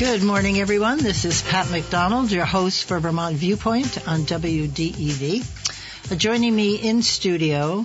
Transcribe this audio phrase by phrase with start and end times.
[0.00, 0.96] Good morning, everyone.
[0.96, 6.10] This is Pat McDonald, your host for Vermont Viewpoint on WDEV.
[6.10, 7.84] Uh, joining me in studio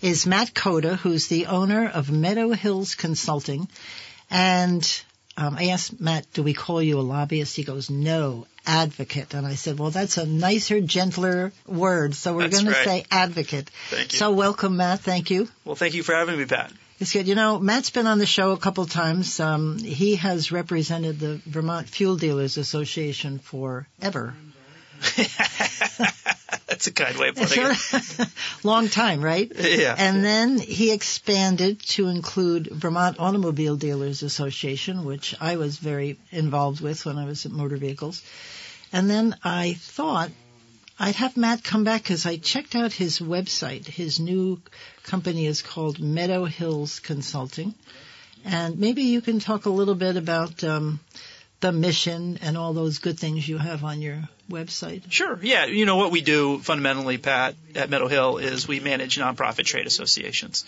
[0.00, 3.68] is Matt Cota, who's the owner of Meadow Hills Consulting.
[4.30, 4.82] And
[5.36, 7.54] um, I asked Matt, do we call you a lobbyist?
[7.54, 9.34] He goes, no, advocate.
[9.34, 12.14] And I said, well, that's a nicer, gentler word.
[12.14, 12.76] So we're going right.
[12.76, 13.68] to say advocate.
[13.90, 14.18] Thank you.
[14.18, 15.00] So welcome, Matt.
[15.00, 15.48] Thank you.
[15.66, 16.72] Well, thank you for having me, Pat.
[17.02, 17.26] It's good.
[17.26, 19.40] You know, Matt's been on the show a couple times.
[19.40, 24.36] Um, he has represented the Vermont Fuel Dealers Association forever.
[26.68, 28.28] That's a kind way of putting it.
[28.62, 29.50] Long time, right?
[29.52, 29.96] Yeah.
[29.98, 36.80] And then he expanded to include Vermont Automobile Dealers Association, which I was very involved
[36.80, 38.22] with when I was at Motor Vehicles.
[38.92, 40.30] And then I thought
[41.00, 43.86] I'd have Matt come back because I checked out his website.
[43.86, 44.62] His new
[45.04, 47.74] company is called Meadow Hills Consulting.
[48.44, 51.00] And maybe you can talk a little bit about um,
[51.60, 55.10] the mission and all those good things you have on your website.
[55.10, 55.38] Sure.
[55.42, 55.66] Yeah.
[55.66, 59.86] You know what we do fundamentally, Pat, at Meadow Hill is we manage nonprofit trade
[59.86, 60.64] associations.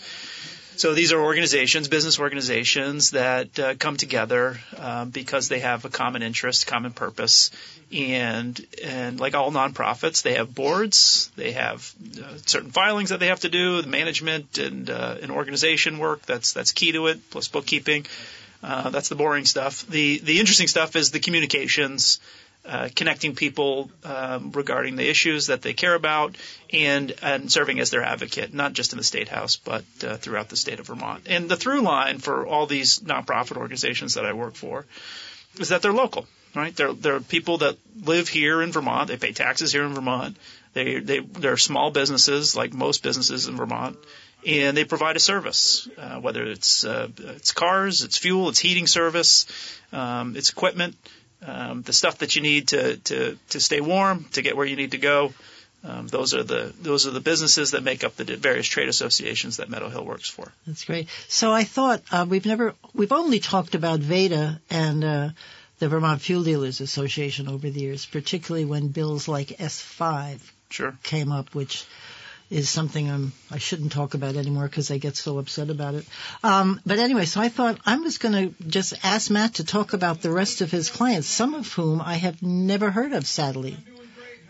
[0.77, 5.89] So these are organizations, business organizations that uh, come together uh, because they have a
[5.89, 7.51] common interest, common purpose,
[7.93, 13.27] and and like all nonprofits, they have boards, they have uh, certain filings that they
[13.27, 16.25] have to do, the management and uh, and organization work.
[16.25, 18.05] That's that's key to it, plus bookkeeping.
[18.61, 19.85] Uh, that's the boring stuff.
[19.87, 22.19] The the interesting stuff is the communications.
[22.67, 26.35] Uh, connecting people um, regarding the issues that they care about
[26.73, 30.49] and and serving as their advocate, not just in the state house, but uh, throughout
[30.49, 31.27] the state of Vermont.
[31.27, 34.87] And the through line for all these nonprofit organizations that I work for
[35.59, 36.75] is that they're local, right?
[36.75, 39.09] They're they're people that live here in Vermont.
[39.09, 40.35] They pay taxes here in Vermont.
[40.73, 43.95] They they they're small businesses like most businesses in Vermont.
[44.43, 48.87] And they provide a service, uh, whether it's uh, it's cars, it's fuel, it's heating
[48.87, 49.45] service,
[49.91, 50.95] um, it's equipment,
[51.45, 54.75] um, the stuff that you need to, to, to stay warm, to get where you
[54.75, 55.33] need to go.
[55.87, 59.57] Um, those are the those are the businesses that make up the various trade associations
[59.57, 60.51] that Meadow Hill works for.
[60.65, 61.07] That's great.
[61.27, 65.29] So I thought uh, we've never we've only talked about VADA and uh,
[65.77, 70.39] the Vermont Fuel Dealers Association over the years, particularly when bills like S5
[70.69, 70.97] sure.
[71.03, 71.85] came up, which
[72.49, 76.05] is something I'm, I shouldn't talk about anymore because I get so upset about it.
[76.43, 79.93] Um, but anyway, so I thought I was going to just ask Matt to talk
[79.93, 83.77] about the rest of his clients, some of whom I have never heard of, sadly.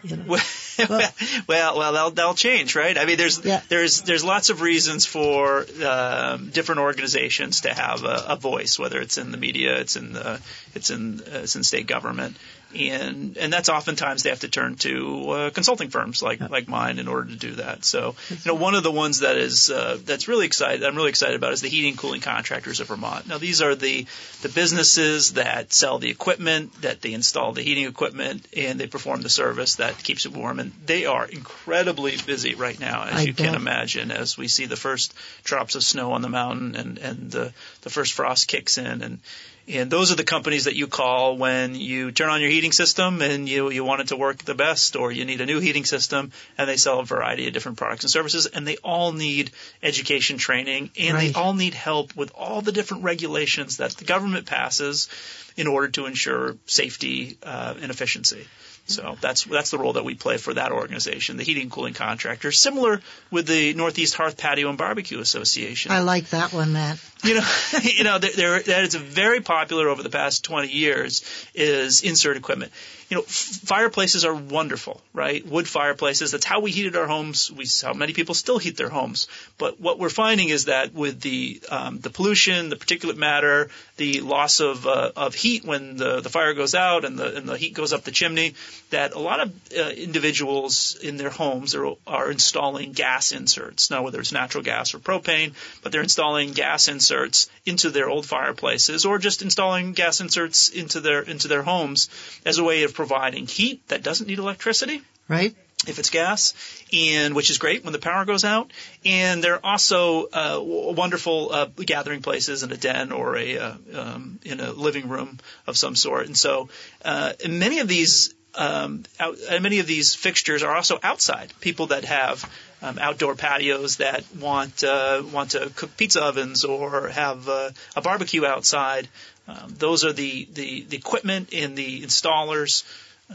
[0.03, 0.37] You know.
[0.89, 1.11] well,
[1.47, 2.97] well, well, that'll, that'll change, right?
[2.97, 3.61] I mean, there's Yeah.
[3.69, 8.99] there's there's lots of reasons for um, different organizations to have a, a voice, whether
[8.99, 10.39] it's in the media, it's in the
[10.73, 12.37] it's in uh, it's in state government,
[12.75, 16.99] and and that's oftentimes they have to turn to uh, consulting firms like like mine
[16.99, 17.85] in order to do that.
[17.85, 21.09] So, you know, one of the ones that is uh, that's really excited, I'm really
[21.09, 23.27] excited about, is the heating and cooling contractors of Vermont.
[23.27, 24.05] Now, these are the
[24.41, 29.21] the businesses that sell the equipment, that they install the heating equipment, and they perform
[29.21, 30.59] the service that keeps it warm.
[30.65, 34.65] And they are incredibly busy right now, as I you can imagine, as we see
[34.65, 38.77] the first drops of snow on the mountain and and the the first frost kicks
[38.77, 39.19] in and.
[39.67, 43.19] And those are the companies that you call when you turn on your heating system
[43.23, 45.85] and you, you want it to work the best or you need a new heating
[45.85, 49.49] system and they sell a variety of different products and services and they all need
[49.81, 51.33] education training and Right.
[51.33, 55.09] they all need help with all the different regulations that the government passes
[55.57, 58.45] in order to ensure safety uh, and efficiency.
[58.87, 61.95] So that's that's the role that we play for that organization, the heating and cooling
[61.95, 63.01] contractor, similar
[63.31, 66.99] with the Northeast Hearth Patio and Barbecue Association I like that one, Matt.
[67.23, 67.47] you know,
[67.81, 71.23] you know, there, there, that is very popular over the past 20 years
[71.55, 72.71] is insert equipment.
[73.09, 75.45] You know, fireplaces are wonderful, right?
[75.45, 76.31] Wood fireplaces.
[76.31, 77.51] That's how we heated our homes.
[77.51, 79.27] We how many people still heat their homes.
[79.59, 84.21] But what we're finding is that with the um, the pollution, the particulate matter, the
[84.21, 87.57] loss of uh, of heat when the the fire goes out and the and the
[87.57, 88.55] heat goes up the chimney,
[88.89, 93.91] that a lot of uh, individuals in their homes are are installing gas inserts.
[93.91, 98.25] Now, whether it's natural gas or propane, but they're installing gas inserts into their old
[98.25, 102.09] fireplaces or just installing gas inserts into their into their homes
[102.45, 103.04] as a way of providing
[103.47, 105.55] heat that doesn't need electricity Right?
[105.87, 106.53] if it's gas,
[106.93, 108.71] and which is great when the power goes out.
[109.05, 113.73] And they're also uh, w- wonderful uh, gathering places in a den or a uh,
[113.93, 116.25] um, in a living room of some sort.
[116.25, 116.69] And so,
[117.03, 121.53] uh, and many of these um, out, many of these fixtures are also outside.
[121.59, 122.49] People that have
[122.81, 128.01] um, outdoor patios that want uh, want to cook pizza ovens or have uh, a
[128.01, 129.07] barbecue outside.
[129.47, 132.83] Um, those are the, the, the equipment and the installers.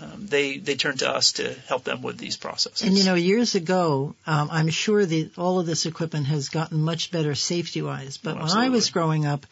[0.01, 2.87] Um, they they turn to us to help them with these processes.
[2.87, 6.81] And you know, years ago, um, I'm sure that all of this equipment has gotten
[6.81, 8.17] much better safety-wise.
[8.17, 9.47] But Oh, when I was growing up,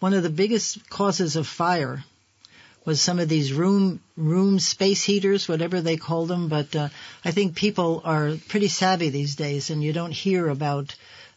[0.00, 2.04] one of the biggest causes of fire
[2.84, 6.48] was some of these room room space heaters, whatever they call them.
[6.48, 6.88] But uh,
[7.24, 10.94] I think people are pretty savvy these days, and you don't hear about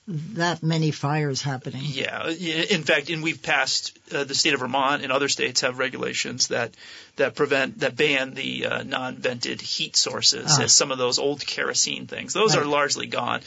[0.07, 1.81] that many fires happening.
[1.83, 5.79] Yeah, in fact, and we've passed uh, the state of Vermont and other states have
[5.79, 6.73] regulations that
[7.17, 10.63] that prevent that ban the uh, non-vented heat sources, ah.
[10.63, 12.33] as some of those old kerosene things.
[12.33, 12.63] Those right.
[12.63, 13.41] are largely gone.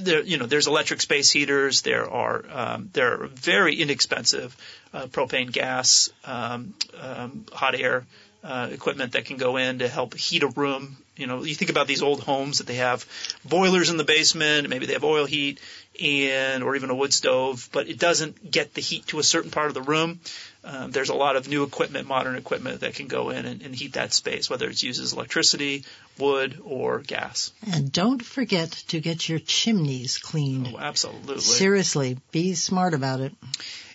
[0.00, 1.82] There, you know, there's electric space heaters.
[1.82, 4.56] There are um, there are very inexpensive
[4.94, 8.06] uh, propane gas, um, um, hot air
[8.46, 10.96] uh, equipment that can go in to help heat a room.
[11.16, 13.04] You know, you think about these old homes that they have
[13.44, 15.60] boilers in the basement, maybe they have oil heat
[16.00, 19.50] and or even a wood stove, but it doesn't get the heat to a certain
[19.50, 20.20] part of the room.
[20.62, 23.74] Um, there's a lot of new equipment, modern equipment that can go in and, and
[23.74, 25.84] heat that space, whether it uses electricity,
[26.18, 27.52] wood, or gas.
[27.72, 30.72] And don't forget to get your chimneys cleaned.
[30.74, 31.38] Oh, absolutely.
[31.38, 33.32] Seriously, be smart about it.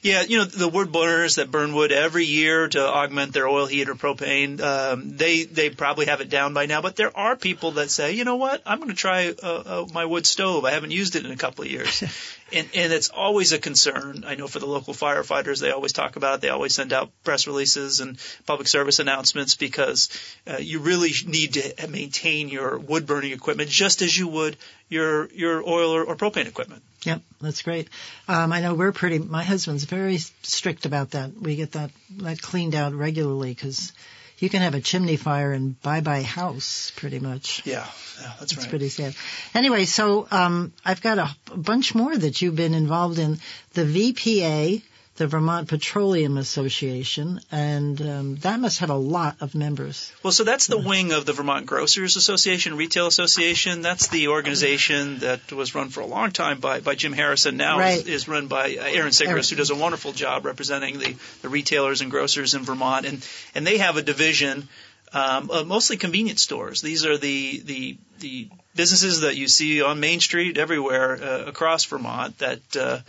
[0.01, 3.68] Yeah, you know the wood burners that burn wood every year to augment their oil
[3.68, 4.59] heat or propane.
[4.59, 8.13] Um, they they probably have it down by now, but there are people that say,
[8.13, 10.65] you know what, I'm going to try uh, uh, my wood stove.
[10.65, 12.01] I haven't used it in a couple of years,
[12.51, 14.24] and and it's always a concern.
[14.25, 16.42] I know for the local firefighters, they always talk about it.
[16.42, 18.18] They always send out press releases and
[18.48, 20.09] public service announcements because
[20.48, 24.57] uh, you really need to maintain your wood burning equipment just as you would
[24.92, 26.84] your your oil or, or propane equipment.
[27.04, 27.88] Yep, that's great.
[28.28, 29.18] Um, I know we're pretty.
[29.18, 31.34] My husband's very strict about that.
[31.34, 33.94] We get that that cleaned out regularly because
[34.38, 37.66] you can have a chimney fire and bye bye house pretty much.
[37.66, 37.88] Yeah,
[38.22, 38.70] yeah that's it's right.
[38.70, 39.16] pretty sad.
[39.56, 43.40] Anyway, so um, I've got a, a bunch more that you've been involved in.
[43.74, 44.82] The VPA
[45.18, 50.12] the Vermont Petroleum Association, and um, that must have a lot of members.
[50.24, 53.81] Well, so that's the wing of the Vermont Grocers Association, Retail Association.
[53.81, 57.58] That's the organization that was run for a long time by, by Jim Harrison.
[57.58, 58.00] Now right.
[58.00, 61.50] is, is, run by uh, Erin Sigrist, who does a wonderful job representing the, the
[61.50, 63.06] retailers and grocers in Vermont.
[63.06, 64.69] And, and they have a division
[65.13, 66.81] um, of mostly convenience stores.
[66.81, 71.84] These are the, the, the businesses that you see on Main Street everywhere uh, across
[71.86, 73.00] Vermont that uh,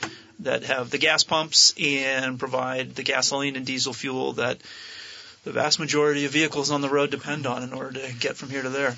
[0.44, 4.58] that have the gas pumps and provide the gasoline and diesel fuel that
[5.44, 8.50] the vast majority of vehicles on the road depend on in order to get from
[8.50, 8.96] here to there.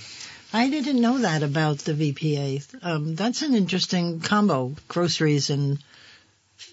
[0.53, 2.85] I didn't know that about the VPA.
[2.85, 5.79] Um, that's an interesting combo, groceries and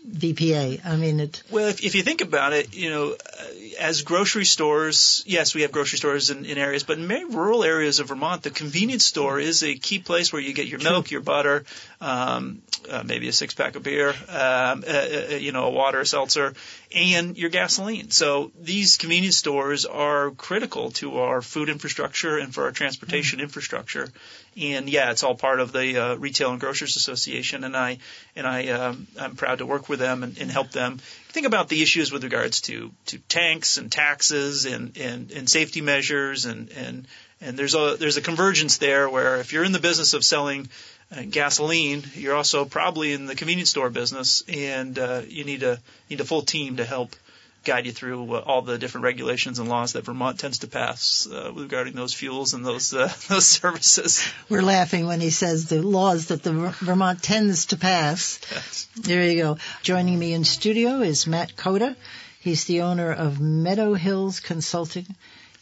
[0.07, 0.83] VPA.
[0.85, 1.43] I mean, it.
[1.51, 3.43] Well, if, if you think about it, you know, uh,
[3.79, 7.63] as grocery stores, yes, we have grocery stores in, in, areas, but in many rural
[7.63, 10.91] areas of Vermont, the convenience store is a key place where you get your True.
[10.91, 11.65] milk, your butter,
[11.99, 15.99] um, uh, maybe a six pack of beer, um, uh, uh, you know, a water,
[16.01, 16.53] a seltzer,
[16.93, 18.09] and your gasoline.
[18.09, 23.45] So these convenience stores are critical to our food infrastructure and for our transportation mm-hmm.
[23.45, 24.09] infrastructure.
[24.59, 27.99] And yeah, it's all part of the uh, Retail and Grocers Association, and I
[28.35, 30.99] and I um, I'm proud to work with them and, and help them
[31.29, 35.79] think about the issues with regards to to tanks and taxes and and, and safety
[35.79, 37.07] measures and and
[37.39, 40.67] and there's a there's a convergence there where if you're in the business of selling
[41.11, 45.79] uh, gasoline, you're also probably in the convenience store business, and uh, you need a
[46.09, 47.15] need a full team to help
[47.63, 51.27] guide you through uh, all the different regulations and laws that Vermont tends to pass
[51.31, 54.27] uh, regarding those fuels and those uh, those services.
[54.49, 58.39] We're laughing when he says the laws that the Vermont tends to pass.
[58.51, 58.87] Yes.
[58.95, 59.57] There you go.
[59.83, 61.95] Joining me in studio is Matt Cota.
[62.39, 65.05] He's the owner of Meadow Hills Consulting,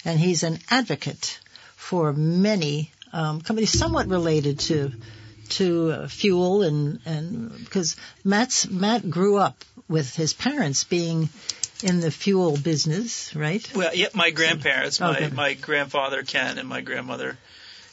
[0.05, 1.39] and he's an advocate
[1.75, 4.91] for many um, companies somewhat related to
[5.50, 11.27] to uh, fuel and and because Matt's Matt grew up with his parents being
[11.83, 13.67] in the fuel business, right?
[13.75, 15.29] Well, yeah, my grandparents, my okay.
[15.29, 17.38] my grandfather Ken and my grandmother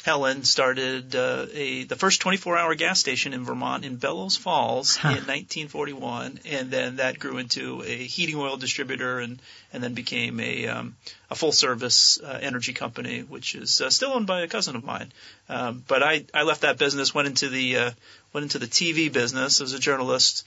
[0.07, 5.09] Helen started uh, a the first 24-hour gas station in Vermont in Bellows Falls huh.
[5.09, 10.39] in 1941, and then that grew into a heating oil distributor, and and then became
[10.39, 10.95] a um,
[11.29, 15.13] a full-service uh, energy company, which is uh, still owned by a cousin of mine.
[15.49, 17.91] Um, but I I left that business, went into the uh,
[18.33, 20.45] went into the TV business as a journalist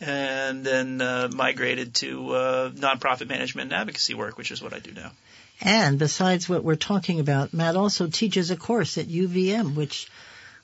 [0.00, 4.78] and then uh, migrated to uh, nonprofit management and advocacy work, which is what I
[4.78, 5.12] do now.
[5.60, 10.08] And besides what we're talking about, Matt also teaches a course at UVM, which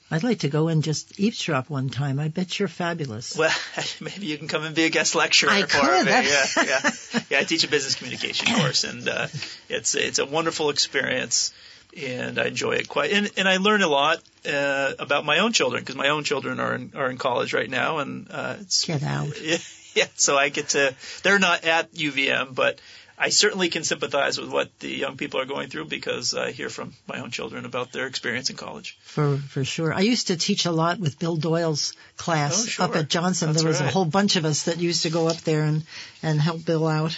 [0.09, 2.19] I'd like to go and just eavesdrop one time.
[2.19, 3.35] I bet you're fabulous.
[3.37, 3.53] Well,
[4.01, 6.05] maybe you can come and be a guest lecturer I for could.
[6.05, 6.11] me.
[6.11, 6.91] Yeah, yeah,
[7.29, 7.39] yeah.
[7.39, 9.27] I teach a business communication course, and uh,
[9.69, 11.53] it's it's a wonderful experience,
[11.97, 13.11] and I enjoy it quite.
[13.11, 16.59] And and I learn a lot uh, about my own children because my own children
[16.59, 19.29] are in, are in college right now, and uh, it's get out.
[19.41, 19.57] Yeah,
[19.95, 20.07] yeah.
[20.15, 20.93] So I get to.
[21.23, 22.79] They're not at UVM, but
[23.17, 26.69] I certainly can sympathize with what the young people are going through because I hear
[26.69, 28.97] from my own children about their experience in college.
[29.01, 32.85] For for sure, I used to teach a lot with Bill Doyle's class oh, sure.
[32.85, 33.49] up at Johnson.
[33.49, 33.89] That's there was right.
[33.89, 35.83] a whole bunch of us that used to go up there and
[36.21, 37.17] and help Bill out.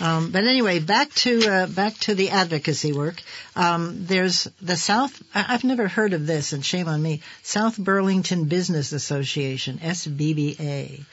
[0.00, 3.20] Um, but anyway, back to uh, back to the advocacy work.
[3.56, 5.22] Um, there's the South.
[5.34, 7.22] I've never heard of this, and shame on me.
[7.42, 11.04] South Burlington Business Association (SBBA).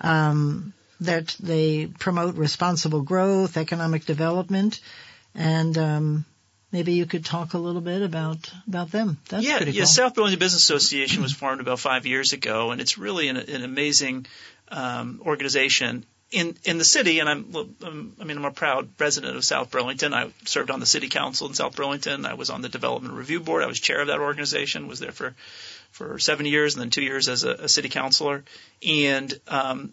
[0.00, 4.80] Um, that they promote responsible growth, economic development,
[5.34, 6.24] and um,
[6.70, 9.18] maybe you could talk a little bit about about them.
[9.28, 9.72] That's yeah, yeah.
[9.72, 9.86] cool.
[9.86, 13.62] South Burlington Business Association was formed about five years ago, and it's really an, an
[13.62, 14.26] amazing
[14.68, 17.20] um, organization in in the city.
[17.20, 20.12] And I'm, I'm, mean, I'm a proud resident of South Burlington.
[20.14, 22.26] I served on the city council in South Burlington.
[22.26, 23.62] I was on the development review board.
[23.62, 24.88] I was chair of that organization.
[24.88, 25.34] Was there for
[25.92, 28.44] for seven years, and then two years as a, a city councilor.
[28.86, 29.92] And um,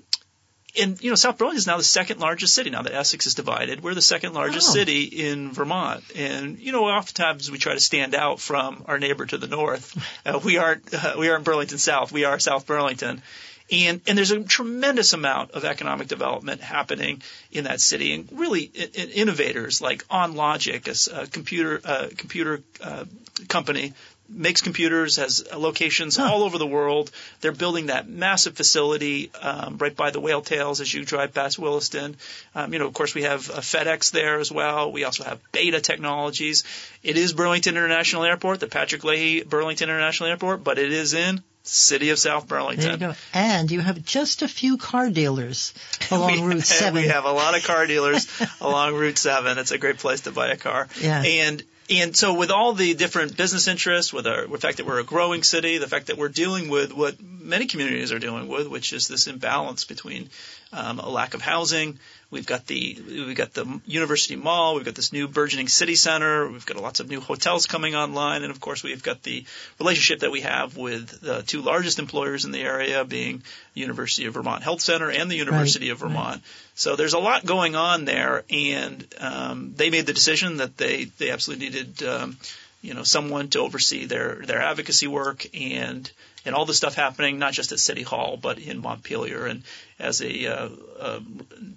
[0.80, 2.70] and you know, South Burlington is now the second largest city.
[2.70, 4.74] Now that Essex is divided, we're the second largest Oh.
[4.74, 6.04] city in Vermont.
[6.16, 9.98] And you know, oftentimes we try to stand out from our neighbor to the north.
[10.26, 12.12] Uh, we aren't uh, we aren't Burlington South.
[12.12, 13.22] We are South Burlington.
[13.72, 17.22] And, and there's a tremendous amount of economic development happening
[17.52, 23.06] in that city, and really innovators like OnLogic, a computer uh, computer uh,
[23.48, 23.94] company
[24.30, 27.12] makes computers, has locations all over the world.
[27.42, 31.58] They're building that massive facility um, right by the whale tails as you drive past
[31.58, 32.16] Williston.
[32.54, 34.92] Um, you know, of course, we have uh, FedEx there as well.
[34.92, 36.64] We also have Beta Technologies.
[37.02, 41.42] It is Burlington International Airport, the Patrick Leahy Burlington International Airport, but it is in
[41.70, 43.00] city of South there you Burlington.
[43.00, 43.14] go.
[43.34, 45.74] And you have just a few car dealers
[46.12, 47.02] along we, Route Seven.
[47.02, 48.28] We have a lot of car dealers
[48.62, 49.58] along Route Seven.
[49.58, 50.88] It's a great place to buy a car.
[51.00, 51.22] Yeah.
[51.24, 54.86] And and so with all the different business interests, with our, with the fact that
[54.86, 58.48] we're a growing city, the fact that we're dealing with what many communities are dealing
[58.48, 60.30] with, which is this imbalance between
[60.72, 61.98] um, a lack of housing.
[62.32, 64.76] We've got the we've got the University Mall.
[64.76, 66.48] We've got this new burgeoning city center.
[66.48, 69.46] We've got lots of new hotels coming online, and of course we've got the
[69.80, 73.42] relationship that we have with the two largest employers in the area, being
[73.74, 76.08] the University of Vermont Health Center and the University of right.
[76.08, 76.44] Vermont.
[76.76, 81.06] So there's a lot going on there, and um, they made the decision that they
[81.06, 82.38] they absolutely needed um,
[82.84, 86.12] you know someone to oversee their their advocacy work and
[86.46, 89.46] and all the stuff happening not just at City Hall but in Montpelier.
[89.46, 89.64] And
[90.00, 90.70] as a, uh,
[91.00, 91.22] a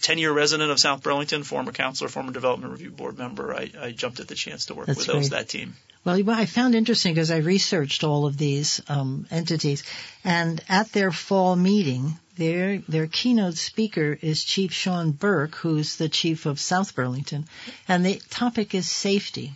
[0.01, 3.91] 10 year resident of South Burlington, former counselor, former development review board member, I, I
[3.93, 5.75] jumped at the chance to work That's with those that team.
[6.05, 9.85] Well, what I found interesting because I researched all of these um, entities,
[10.25, 16.09] and at their fall meeting, their their keynote speaker is Chief Shawn Burke, who's the
[16.09, 17.47] chief of South Burlington,
[17.87, 19.53] and the topic is safety.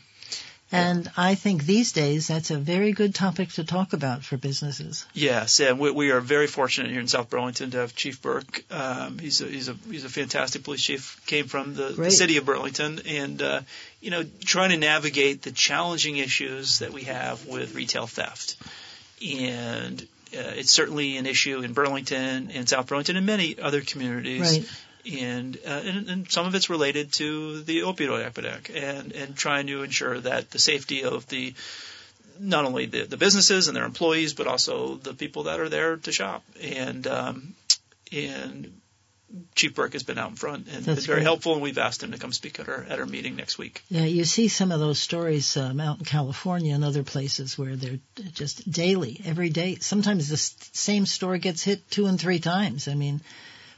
[0.73, 5.07] And I think these days that's a very good topic to talk about for businesses.
[5.15, 8.65] Yes, and we, we are very fortunate here in South Burlington to have Chief Burke.
[8.71, 11.21] Um, he's a he's a he's a fantastic police chief.
[11.27, 13.61] Came from the, the city of Burlington, and uh,
[14.01, 18.57] you know, trying to navigate the challenging issues that we have with retail theft,
[19.25, 20.01] and
[20.37, 24.41] uh, it's certainly an issue in Burlington and South Burlington and many other communities.
[24.41, 24.69] Right.
[25.07, 29.69] And, uh, and and some of it's related to the opioid epidemic, and and trying
[29.69, 31.55] to ensure that the safety of the
[32.41, 35.97] not only the, the businesses and their employees, but also the people that are there
[35.97, 36.43] to shop.
[36.61, 37.55] And um,
[38.11, 38.81] and
[39.55, 41.25] Chief Burke has been out in front and That's been very great.
[41.25, 43.83] helpful, and we've asked him to come speak at our at our meeting next week.
[43.89, 47.77] Yeah, you see some of those stories um, out in California and other places where
[47.77, 47.99] they're
[48.33, 49.77] just daily, every day.
[49.77, 50.37] Sometimes the
[50.73, 52.89] same store gets hit two and three times.
[52.89, 53.21] I mean,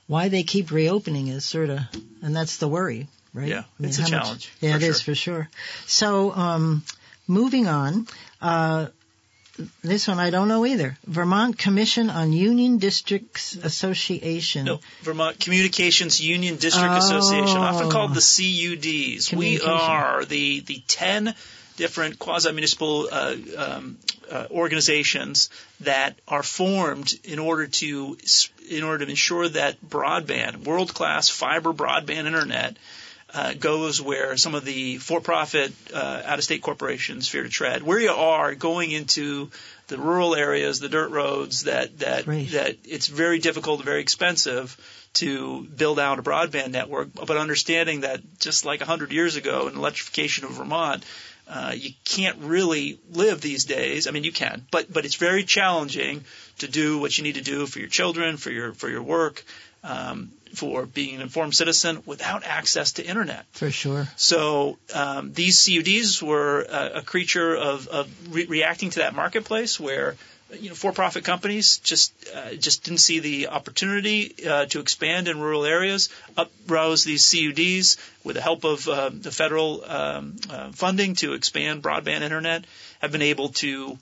[0.08, 1.78] why they keep reopening is sort of,
[2.22, 3.46] and that's the worry, right?
[3.48, 5.14] Yeah, I mean, it's a how much- challenge, yeah, it is sure.
[5.14, 5.48] for sure.
[5.86, 6.82] So, um,
[7.28, 8.08] moving on.
[8.42, 8.86] Uh,
[9.82, 10.96] this one I don't know either.
[11.04, 14.64] Vermont Commission on Union Districts Association.
[14.66, 16.96] No, Vermont Communications Union District Oh.
[16.98, 19.32] Association, often called the CUDs.
[19.32, 21.34] We are the the ten
[21.78, 23.96] different quasi-municipal uh, um,
[24.30, 25.48] uh, organizations
[25.80, 28.18] that are formed in order to
[28.68, 32.76] in order to ensure that broadband, world-class fiber broadband internet,
[33.32, 37.82] uh, goes where some of the for-profit uh, out-of-state corporations fear to tread.
[37.82, 39.50] Where you are going into
[39.86, 42.50] the rural areas, the dirt roads that that Great.
[42.52, 44.76] that it's very difficult, very expensive
[45.14, 47.08] to build out a broadband network.
[47.14, 51.04] But understanding that just like 100 years ago in electrification of Vermont,
[51.48, 54.06] uh, you can't really live these days.
[54.06, 56.24] I mean, you can, but but it's very challenging
[56.58, 59.44] to do what you need to do for your children, for your for your work,
[59.82, 63.46] um, for being an informed citizen without access to internet.
[63.52, 64.08] For sure.
[64.16, 69.80] So um, these CUDs were a, a creature of, of re- reacting to that marketplace
[69.80, 70.16] where
[70.54, 75.38] you know for-profit companies just uh, just didn't see the opportunity uh, to expand in
[75.40, 76.08] rural areas.
[76.36, 81.82] Uprose these CUDs with the help of uh, the federal um, uh, funding to expand
[81.82, 82.64] broadband internet.
[83.00, 83.98] Have been able to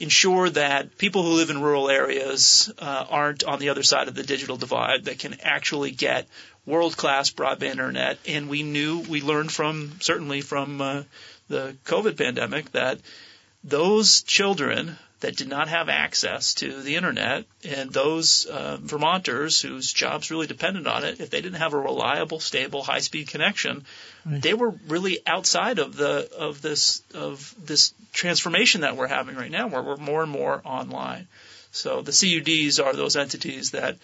[0.00, 4.14] ensure that people who live in rural areas uh, aren't on the other side of
[4.14, 5.06] the digital divide.
[5.06, 6.28] That can actually get
[6.64, 11.02] world class broadband internet, and we knew we learned from certainly from uh,
[11.48, 13.00] the COVID pandemic that
[13.64, 19.92] those children that did not have access to the internet and those uh, Vermonters whose
[19.92, 23.84] jobs really depended on it, if they didn't have a reliable, stable, high-speed connection,
[24.24, 24.40] right.
[24.40, 29.50] they were really outside of the of this of this transformation that we're having right
[29.50, 31.26] now, where we're more and more online.
[31.72, 33.96] So the CUDs are those entities that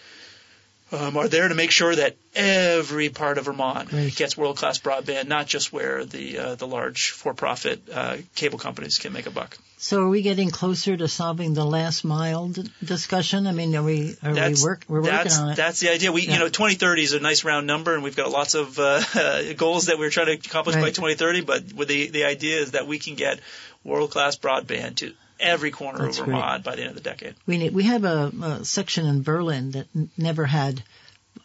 [0.91, 4.15] um, are there to make sure that every part of Vermont Great.
[4.15, 8.59] gets world class broadband, not just where the uh, the large for profit uh, cable
[8.59, 9.57] companies can make a buck.
[9.77, 13.47] So are we getting closer to solving the last mile d- discussion?
[13.47, 15.55] I mean, are we are that's, we work we're working on it?
[15.55, 16.11] That's the idea.
[16.11, 16.33] We yeah.
[16.33, 19.87] you know 2030 is a nice round number, and we've got lots of uh, goals
[19.87, 20.83] that we're trying to accomplish right.
[20.83, 21.41] by 2030.
[21.41, 23.39] But with the the idea is that we can get
[23.83, 26.71] world class broadband to every corner That's of Vermont great.
[26.71, 27.35] by the end of the decade.
[27.45, 30.83] We need, we have a, a section in Berlin that n- never had.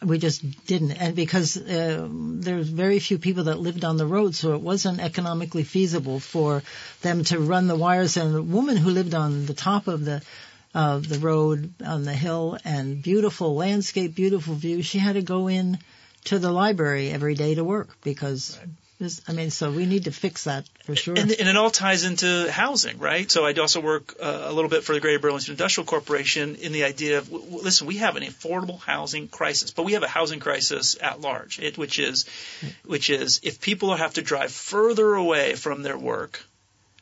[0.02, 4.34] We just didn't, and because uh, there's very few people that lived on the road,
[4.34, 6.62] so it wasn't economically feasible for
[7.02, 8.16] them to run the wires.
[8.16, 10.22] And a woman who lived on the top of the
[10.74, 15.48] uh, the road on the hill and beautiful landscape, beautiful view, she had to go
[15.48, 15.78] in
[16.24, 18.68] to the library every day to work because right.
[19.26, 21.14] I mean, so we need to fix that for sure.
[21.16, 23.30] And, and it all ties into housing, right?
[23.30, 26.72] So I also work uh, a little bit for the Greater Burlington Industrial Corporation in
[26.72, 30.08] the idea of, w- listen, we have an affordable housing crisis, but we have a
[30.08, 32.26] housing crisis at large, it, which is,
[32.84, 36.44] which is if people have to drive further away from their work,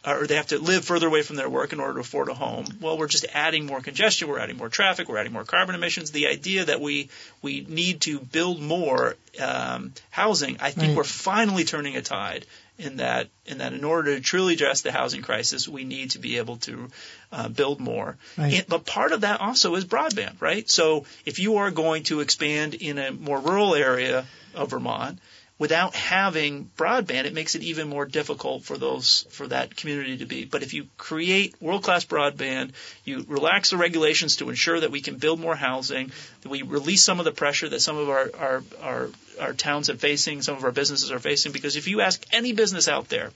[0.06, 2.34] or they have to live further away from their work in order to afford a
[2.34, 2.66] home.
[2.80, 6.10] Well, we're just adding more congestion, we're adding more traffic, we're adding more carbon emissions.
[6.10, 7.08] The idea that we
[7.42, 10.96] we need to build more um, housing, I think right.
[10.96, 12.46] we're finally turning a tide
[12.78, 16.20] in that in that in order to truly address the housing crisis, we need to
[16.20, 16.88] be able to
[17.32, 18.16] uh, build more.
[18.36, 18.54] Right.
[18.54, 20.68] And, but part of that also is broadband, right?
[20.70, 25.18] So if you are going to expand in a more rural area of Vermont,
[25.58, 30.26] without having broadband, it makes it even more difficult for those for that community to
[30.26, 30.44] be.
[30.44, 32.72] But if you create world-class broadband,
[33.04, 37.02] you relax the regulations to ensure that we can build more housing, that we release
[37.02, 40.56] some of the pressure that some of our our our, our towns are facing, some
[40.56, 41.52] of our businesses are facing.
[41.52, 43.30] Because if you ask any business out there,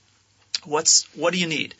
[0.63, 1.75] what's what do you need?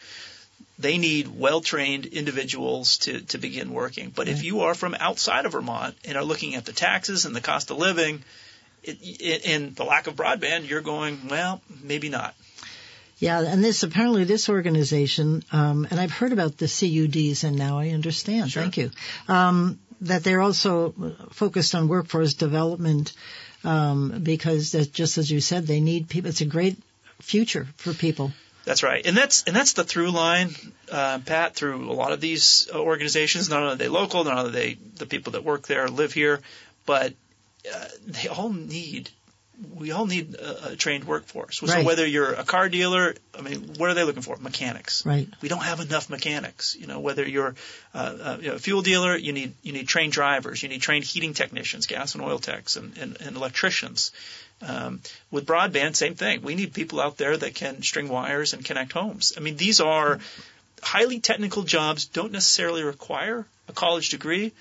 [0.79, 4.11] They need well-trained individuals to, to begin working.
[4.13, 4.45] But if mm-hmm.
[4.45, 7.69] you are from outside of Vermont and are looking at the taxes and the cost
[7.69, 8.23] of living,
[8.83, 12.35] in the lack of broadband, you're going, well, maybe not.
[13.17, 17.79] Yeah, and this apparently this organization, um, and I've heard about the CUDs, and now
[17.79, 18.51] I understand.
[18.51, 18.63] Sure.
[18.63, 18.91] Thank you.
[19.27, 20.91] Um, that they're also
[21.31, 23.13] focused on workforce development
[23.63, 26.29] um, because, just as you said, they need people.
[26.29, 26.77] It's a great
[27.21, 28.33] future for people.
[28.65, 30.55] That's right, and that's and that's the through line,
[30.91, 33.49] uh, Pat, through a lot of these organizations.
[33.49, 36.13] Not only are they local, not only are they the people that work there live
[36.13, 36.41] here,
[36.85, 37.13] but
[37.71, 39.09] uh, they all need
[39.75, 41.59] we all need a, a trained workforce.
[41.59, 41.85] So right.
[41.85, 44.35] whether you're a car dealer, I mean, what are they looking for?
[44.37, 45.05] Mechanics.
[45.05, 45.27] Right.
[45.41, 46.75] We don't have enough mechanics.
[46.79, 47.55] You know, whether you're
[47.93, 50.81] uh, uh, you know, a fuel dealer, you need you need trained drivers, you need
[50.81, 54.11] trained heating technicians, gas and oil techs, and, and, and electricians.
[54.61, 56.41] Um, with broadband, same thing.
[56.41, 59.33] We need people out there that can string wires and connect homes.
[59.35, 60.19] I mean, these are
[60.81, 62.05] highly technical jobs.
[62.05, 64.53] Don't necessarily require a college degree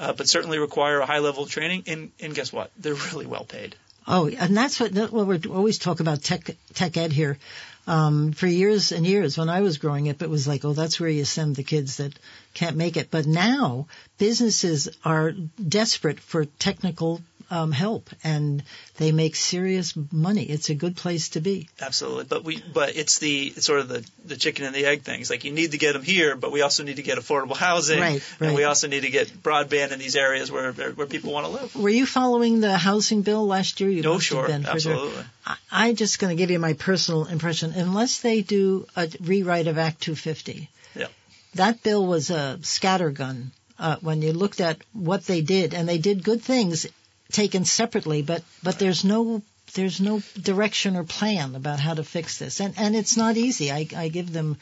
[0.00, 1.84] uh, but certainly require a high level of training.
[1.86, 2.72] And, and guess what?
[2.78, 3.76] They're really well paid.
[4.08, 7.38] Oh, and that's what, what we're always talk about tech tech ed here.
[7.86, 10.98] Um, for years and years, when I was growing up, it was like, oh, that's
[10.98, 12.18] where you send the kids that
[12.54, 13.10] can't make it.
[13.10, 13.86] But now
[14.18, 18.62] businesses are desperate for technical um, help, and
[18.96, 20.44] they make serious money.
[20.44, 21.68] It's a good place to be.
[21.80, 25.02] Absolutely, but we but it's the it's sort of the the chicken and the egg
[25.02, 25.20] thing.
[25.20, 27.56] It's like you need to get them here, but we also need to get affordable
[27.56, 28.46] housing, right, right.
[28.48, 31.52] and we also need to get broadband in these areas where where people want to
[31.52, 31.76] live.
[31.76, 33.90] Were you following the housing bill last year?
[33.90, 35.24] You no, sure, absolutely.
[35.44, 37.72] I, I'm just going to give you my personal impression.
[37.72, 41.06] Unless they do a rewrite of Act 250, yeah.
[41.54, 43.46] that bill was a scattergun.
[43.78, 46.86] Uh, when you looked at what they did, and they did good things
[47.32, 49.42] taken separately, but but there's no
[49.74, 53.70] there's no direction or plan about how to fix this, and and it's not easy.
[53.70, 54.56] I, I give them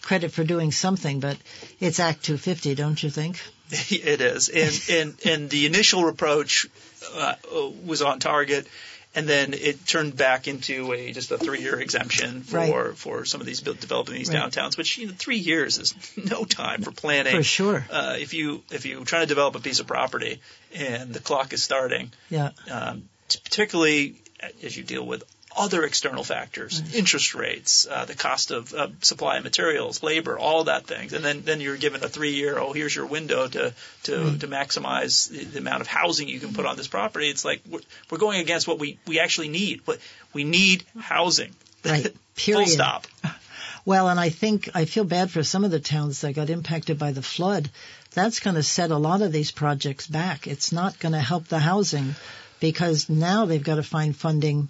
[0.00, 1.36] credit for doing something, but
[1.80, 3.40] it's Act 250, don't you think?
[3.90, 6.66] It is, and and and the initial approach
[7.14, 7.34] uh,
[7.84, 8.66] was on target
[9.14, 12.96] and then it turned back into a just a three year exemption for right.
[12.96, 14.50] for some of these developing these right.
[14.50, 14.76] downtowns.
[14.76, 17.36] Which you know, three years is no time for planning.
[17.36, 17.86] For sure.
[17.90, 20.40] Uh, if you if you try to develop a piece of property
[20.74, 22.50] and the clock is starting, yeah.
[22.70, 23.08] Um,
[23.44, 24.16] particularly
[24.62, 25.24] as you deal with
[25.56, 26.96] other external factors, mm-hmm.
[26.96, 31.24] interest rates, uh, the cost of uh, supply of materials, labor, all that things, and
[31.24, 34.38] then then you're given a three year oh here's your window to to mm-hmm.
[34.38, 37.28] to maximize the, the, amount of housing you can put on this property.
[37.28, 39.82] It's like we're, we're going against what we we actually need.
[39.84, 39.98] What
[40.32, 41.54] we need housing.
[41.84, 42.14] Right.
[42.34, 42.64] Period.
[42.64, 43.06] Full stop.
[43.84, 46.98] Well, and I think I feel bad for some of the towns that got impacted
[46.98, 47.68] by the flood.
[48.14, 50.46] That's going to set a lot of these projects back.
[50.46, 52.14] It's not going to help the housing
[52.60, 54.68] because now they've got to find funding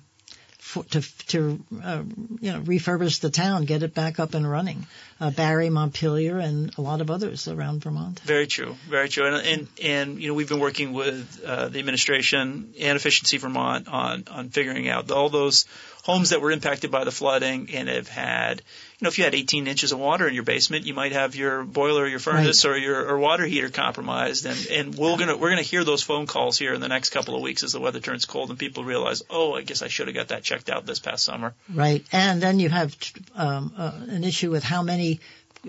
[0.62, 2.04] for, to to uh,
[2.40, 4.86] you know refurbish the town, get it back up and running.
[5.20, 8.20] Uh, Barre, Montpelier, and a lot of others around Vermont.
[8.20, 9.26] Very true, very true.
[9.26, 13.88] And and, and you know we've been working with uh, the administration and Efficiency Vermont
[13.88, 15.66] on on figuring out all those
[16.02, 19.34] homes that were impacted by the flooding and have had, you know, if you had
[19.34, 22.72] 18 inches of water in your basement, you might have your boiler, your furnace, right.
[22.72, 24.44] or your or water heater compromised.
[24.44, 27.34] And and we're gonna we're gonna hear those phone calls here in the next couple
[27.34, 30.08] of weeks as the weather turns cold and people realize, oh, I guess I should
[30.08, 31.54] have got that checked out this past summer.
[31.72, 32.96] Right, and then you have
[33.34, 35.20] um, uh, an issue with how many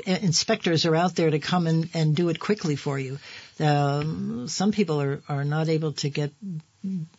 [0.05, 3.19] inspectors are out there to come and, and do it quickly for you.
[3.59, 6.33] Um, some people are, are not able to get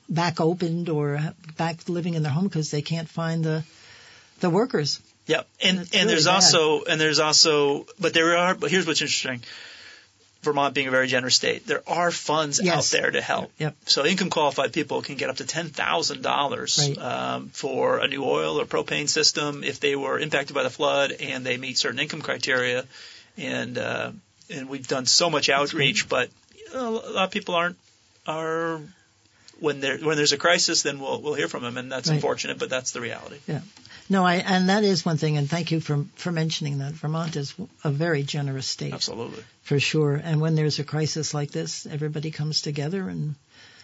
[0.09, 1.21] back opened or
[1.57, 3.65] back living in their home because they can't find the
[4.41, 5.01] the workers.
[5.27, 6.35] Yep, and and, and there's bad.
[6.35, 9.43] also and there's also but there are but here's what's interesting.
[10.43, 12.77] Vermont being a very generous state, there are funds yes.
[12.77, 13.51] out there to help.
[13.57, 13.77] Yep.
[13.87, 16.23] So income qualified people can get up to ten thousand right.
[16.23, 20.71] dollars um, for a new oil or propane system if they were impacted by the
[20.71, 22.85] flood and they meet certain income criteria.
[23.39, 24.13] And uh,
[24.51, 26.29] and we've done so much outreach, but
[26.75, 27.79] a lot of people aren't
[28.27, 28.81] are
[29.61, 32.17] when there when there's a crisis, then we'll we'll hear from them, and that's right.
[32.17, 33.39] unfortunate, but that's the reality.
[33.47, 33.61] Yeah.
[34.09, 36.93] No, I and that is one thing, and thank you for for mentioning that.
[36.93, 38.93] Vermont is a very generous state.
[38.93, 39.43] Absolutely.
[39.63, 43.35] For sure, and when there's a crisis like this, everybody comes together, and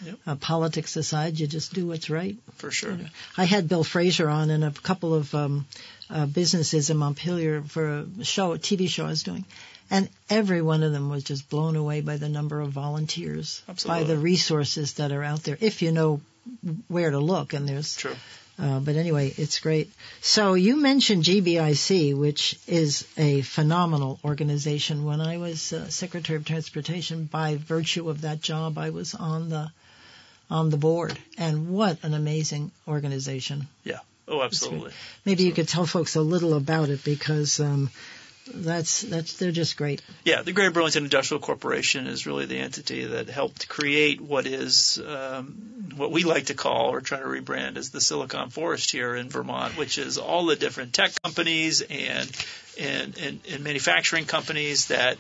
[0.05, 0.19] yep.
[0.27, 2.37] uh, politics aside, you just do what's right.
[2.57, 2.99] For sure.
[3.39, 5.67] I had Bill Fraser on in a couple of um,
[6.11, 9.47] uh, businesses in Montpelier for a show, a TV show I was doing,
[9.91, 14.05] and every one of them was just blown away by the number of volunteers, Absolutely.
[14.05, 16.21] by the resources that are out there, if you know
[16.89, 17.53] where to look.
[17.53, 18.15] And there's, True.
[18.61, 19.91] Uh, but anyway, it's great.
[20.21, 25.05] So you mentioned GBIC, which is a phenomenal organization.
[25.05, 29.49] When I was uh, Secretary of Transportation, by virtue of that job, I was on
[29.49, 29.71] the
[30.51, 33.69] on the board, and what an amazing organization!
[33.85, 34.01] Yeah.
[34.29, 34.93] Oh, absolutely.
[35.25, 35.45] Maybe absolutely.
[35.47, 37.89] you could tell folks a little about it because um,
[38.53, 40.03] that's that's they're just great.
[40.25, 45.01] Yeah, the Greater Burlington Industrial Corporation is really the entity that helped create what is
[45.07, 49.15] um, what we like to call or try to rebrand as the Silicon Forest here
[49.15, 52.31] in Vermont, which is all the different tech companies and
[52.79, 55.19] and and, and manufacturing companies that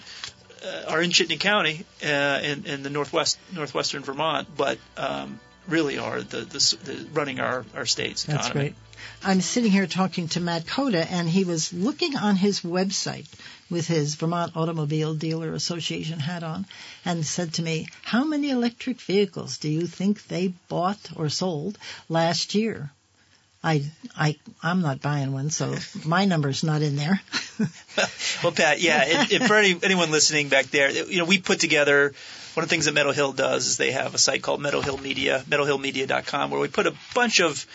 [0.65, 5.99] uh, are in Chittenden County uh, in, in the northwest northwestern Vermont, but um, really
[5.99, 8.43] are the, the, the running our our state's economy.
[8.43, 8.75] That's great.
[9.23, 13.29] I'm sitting here talking to Matt Cota, and he was looking on his website
[13.71, 16.67] with his Vermont Automobile Dealer Association hat on
[17.05, 21.79] and said to me, How many electric vehicles do you think they bought or sold
[22.09, 22.91] last year?
[23.63, 23.85] I,
[24.17, 27.21] I, I'm not buying one, so my number's not in there.
[28.43, 32.15] well, Pat, yeah, for any, anyone listening back there, you know, we put together
[32.55, 34.81] one of the things that Meadow Hill does is they have a site called Meadow
[34.81, 37.67] Hill Media, meadowhillmedia.com, where we put a bunch of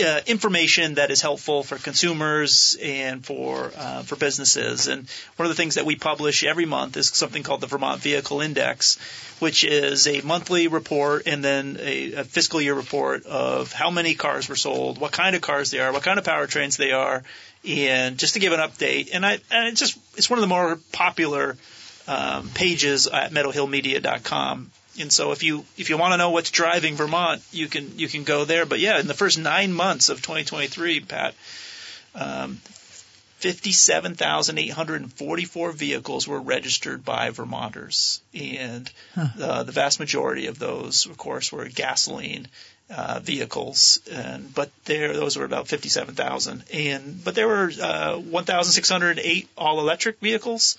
[0.00, 4.88] uh, information that is helpful for consumers and for uh, for businesses.
[4.88, 8.00] And one of the things that we publish every month is something called the Vermont
[8.00, 8.98] Vehicle Index,
[9.38, 14.14] which is a monthly report and then a, a fiscal year report of how many
[14.14, 17.22] cars were sold, what kind of cars they are, what kind of powertrains they are,
[17.68, 19.10] and just to give an update.
[19.12, 21.56] And I and it's just it's one of the more popular
[22.08, 26.96] um, pages at meadowhillmedia.com and so if you if you want to know what's driving
[26.96, 28.66] Vermont, you can you can go there.
[28.66, 31.34] But yeah, in the first nine months of 2023, Pat,
[32.14, 32.60] um,
[33.38, 39.26] 57,844 vehicles were registered by Vermonters, and huh.
[39.40, 42.46] uh, the vast majority of those, of course, were gasoline
[42.88, 44.00] uh, vehicles.
[44.10, 46.64] And but there, those were about 57,000.
[46.72, 50.76] And but there were uh, 1,608 all electric vehicles,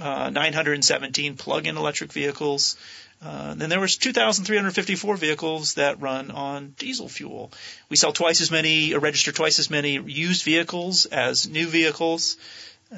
[0.00, 2.76] uh, 917 plug-in electric vehicles.
[3.24, 7.52] Uh, then there was 2,354 vehicles that run on diesel fuel.
[7.88, 12.36] We sell twice as many, or register twice as many used vehicles as new vehicles.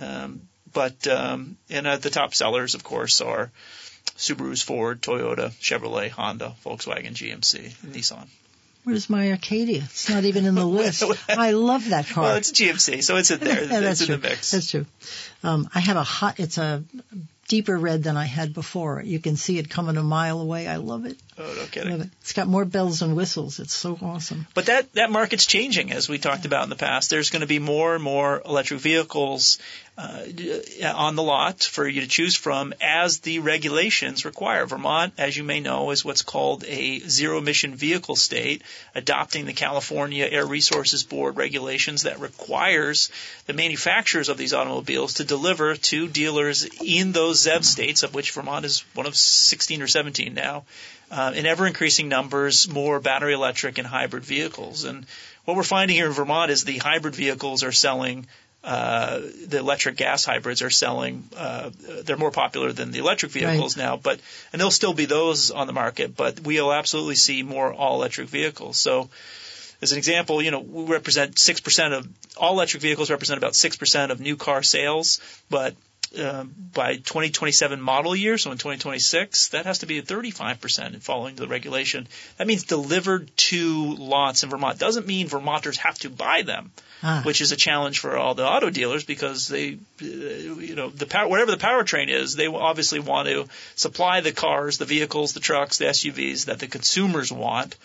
[0.01, 3.53] Um, but um, and uh, the top sellers, of course, are
[4.17, 8.27] Subaru's, Ford, Toyota, Chevrolet, Honda, Volkswagen, GMC, and Nissan.
[8.85, 9.83] Where's my Acadia?
[9.85, 11.03] It's not even in the list.
[11.29, 12.25] I love that car.
[12.25, 13.63] Well, it's GMC, so it's in there.
[13.65, 14.15] yeah, that's it's true.
[14.17, 14.51] in the mix.
[14.51, 14.87] That's true.
[15.43, 16.39] Um, I have a hot.
[16.39, 16.83] It's a
[17.49, 19.03] deeper red than I had before.
[19.03, 20.67] You can see it coming a mile away.
[20.67, 21.19] I love it.
[21.39, 22.11] Oh, no kidding.
[22.21, 23.61] It's got more bells and whistles.
[23.61, 24.47] It's so awesome.
[24.55, 27.11] But that, that market's changing, as we talked about in the past.
[27.11, 29.59] There's going to be more and more electric vehicles
[29.97, 30.25] uh,
[30.93, 34.67] on the lot for you to choose from as the regulations require.
[34.67, 38.63] Vermont, as you may know, is what's called a zero emission vehicle state,
[38.97, 43.09] adopting the California Air Resources Board regulations that requires
[43.47, 48.33] the manufacturers of these automobiles to deliver to dealers in those ZEV states, of which
[48.33, 50.65] Vermont is one of 16 or 17 now,
[51.13, 54.83] uh, in ever increasing numbers, more battery electric and hybrid vehicles.
[54.83, 55.07] And
[55.45, 58.27] what we're finding here in Vermont is the hybrid vehicles are selling
[58.65, 61.23] uh, the electric gas hybrids are selling.
[61.37, 61.71] Uh,
[62.05, 63.85] they're more popular than the electric vehicles right.
[63.85, 64.19] now, but
[64.53, 66.17] and there'll still be those on the market.
[66.17, 68.79] But we'll absolutely see more all electric vehicles.
[68.79, 69.11] So,
[69.83, 73.55] as an example, you know we represent six percent of all electric vehicles represent about
[73.55, 75.75] six percent of new car sales, but
[76.19, 81.35] uh, by 2027 model year, so in 2026, that has to be 35% in following
[81.37, 82.07] the regulation.
[82.37, 84.79] That means delivered to lots in Vermont.
[84.79, 86.73] Doesn't mean Vermonters have to buy them,
[87.03, 87.23] ah.
[87.25, 91.07] which is a challenge for all the auto dealers because they, uh, you know, the
[91.07, 95.41] power, whatever the powertrain is, they obviously want to supply the cars, the vehicles, the
[95.41, 97.77] trucks, the SUVs that the consumers want.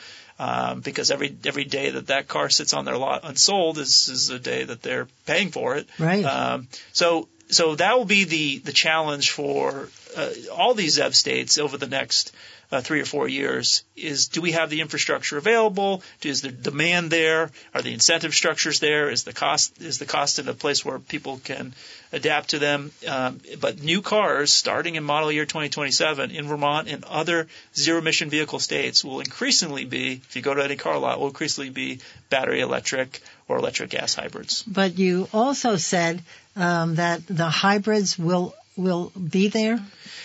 [0.42, 4.30] Um, because every every day that that car sits on their lot unsold is is
[4.30, 5.90] a day that they're paying for it.
[6.00, 6.24] Right.
[6.24, 11.58] Um, so so that will be the the challenge for uh, all these ZEV states
[11.58, 12.32] over the next
[12.72, 16.04] uh, three or four years is do we have the infrastructure available?
[16.22, 17.50] Is the demand there?
[17.74, 19.10] Are the incentive structures there?
[19.10, 21.74] Is the cost is the cost in a place where people can
[22.12, 22.92] adapt to them?
[23.08, 28.30] Um, but new cars starting in model year 2027 in Vermont and other zero emission
[28.30, 32.00] vehicle states will increasingly be, if you go to any car lot, will increasingly be
[32.30, 34.64] battery electric or electric gas hybrids.
[34.68, 36.22] But you also said
[36.56, 39.80] um, that the hybrids will will be there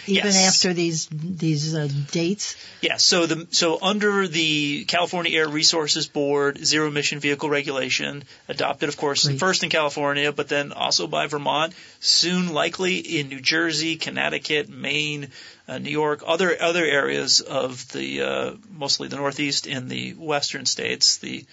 [0.06, 0.48] even yes.
[0.48, 2.56] after these these uh, dates.
[2.80, 3.04] Yes.
[3.04, 8.96] So the so under the California Air Resources Board zero emission vehicle regulation, adopted of
[8.96, 9.38] course Great.
[9.38, 15.28] first in California, but then also by Vermont, soon likely in New Jersey, Connecticut, Maine.
[15.66, 20.66] Uh, New York, other other areas of the uh, mostly the Northeast and the Western
[20.66, 21.46] states, the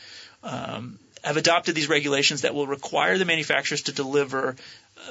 [0.43, 4.55] um, have adopted these regulations that will require the manufacturers to deliver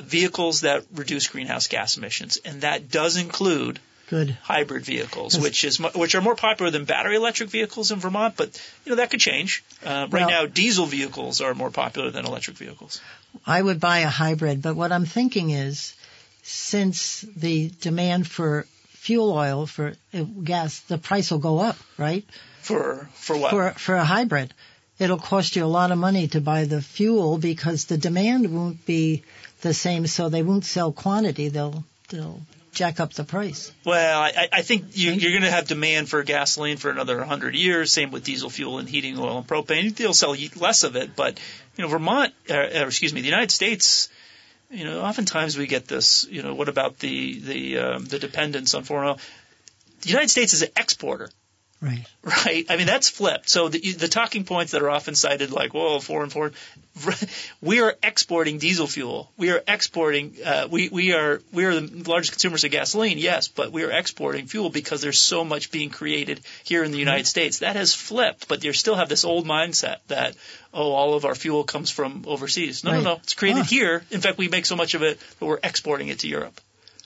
[0.01, 4.31] vehicles that reduce greenhouse gas emissions, and that does include Good.
[4.43, 8.35] hybrid vehicles, which is which are more popular than battery electric vehicles in Vermont.
[8.37, 9.63] But you know that could change.
[9.85, 13.01] Uh, right well, now, diesel vehicles are more popular than electric vehicles.
[13.47, 15.95] I would buy a hybrid, but what I'm thinking is,
[16.43, 22.25] since the demand for fuel oil for uh, gas, the price will go up, right?
[22.63, 23.51] For for what?
[23.51, 24.53] For for a hybrid,
[24.99, 28.85] it'll cost you a lot of money to buy the fuel because the demand won't
[28.85, 29.23] be
[29.61, 31.49] the same, so they won't sell quantity.
[31.49, 32.41] They'll they'll
[32.73, 33.73] jack up the price.
[33.85, 37.55] Well, I, I think you, are going to have demand for gasoline for another 100
[37.55, 37.93] years.
[37.93, 39.95] Same with diesel fuel and heating oil and propane.
[39.95, 41.39] They'll sell less of it, but
[41.77, 44.09] you know, Vermont, or, uh, or excuse me, the United States.
[44.71, 46.27] You know, oftentimes we get this.
[46.31, 49.19] You know, what about the the um, the dependence on foreign oil?
[50.03, 51.29] The United States is an exporter.
[51.83, 52.07] Right.
[52.23, 52.67] Right.
[52.69, 53.49] I mean, that's flipped.
[53.49, 56.53] So the, the talking points that are often cited, like, whoa, foreign, foreign,
[57.63, 59.33] we are exporting diesel fuel.
[59.39, 63.49] We are exporting, uh, we, we are, we are the largest consumers of gasoline, yes,
[63.49, 67.23] but we are exporting fuel because there's so much being created here in the United
[67.23, 67.29] mm-hmm.
[67.29, 67.61] States.
[67.61, 70.37] That has flipped, but you still have this old mindset that,
[70.75, 72.85] oh, all of our fuel comes from overseas.
[72.85, 73.03] No, right.
[73.03, 73.21] no, no.
[73.23, 74.05] It's created here.
[74.11, 76.61] In fact, we make so much of it that we're exporting it to Europe.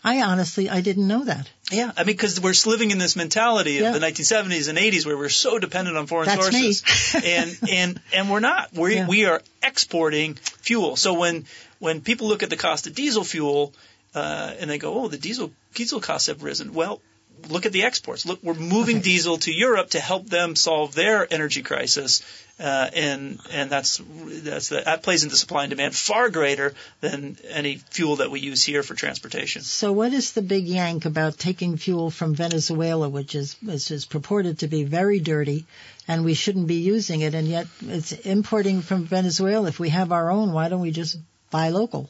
[0.05, 1.51] I honestly, I didn't know that.
[1.73, 3.93] Yeah, I mean, because we're living in this mentality of yeah.
[3.93, 8.31] the 1970s and 80s where we're so dependent on foreign That's sources, and and and
[8.31, 8.75] we're not.
[8.75, 9.09] We yeah.
[9.09, 10.97] we are exporting fuel.
[10.97, 11.47] So when
[11.79, 13.73] when people look at the cost of diesel fuel
[14.15, 16.75] uh, and they go, oh, the diesel diesel costs have risen.
[16.75, 17.01] Well,
[17.49, 18.27] look at the exports.
[18.27, 19.05] Look, we're moving okay.
[19.05, 22.23] diesel to Europe to help them solve their energy crisis,
[22.59, 27.37] uh, and and that's that's the, that plays into supply and demand far greater than
[27.49, 29.63] any fuel that we use here for transportation.
[29.63, 34.07] So, what is the big yank about taking fuel from Venezuela, which is which is
[34.07, 35.67] purported to be very dirty,
[36.07, 39.69] and we shouldn't be using it, and yet it's importing from Venezuela?
[39.69, 41.19] If we have our own, why don't we just
[41.51, 42.09] buy local?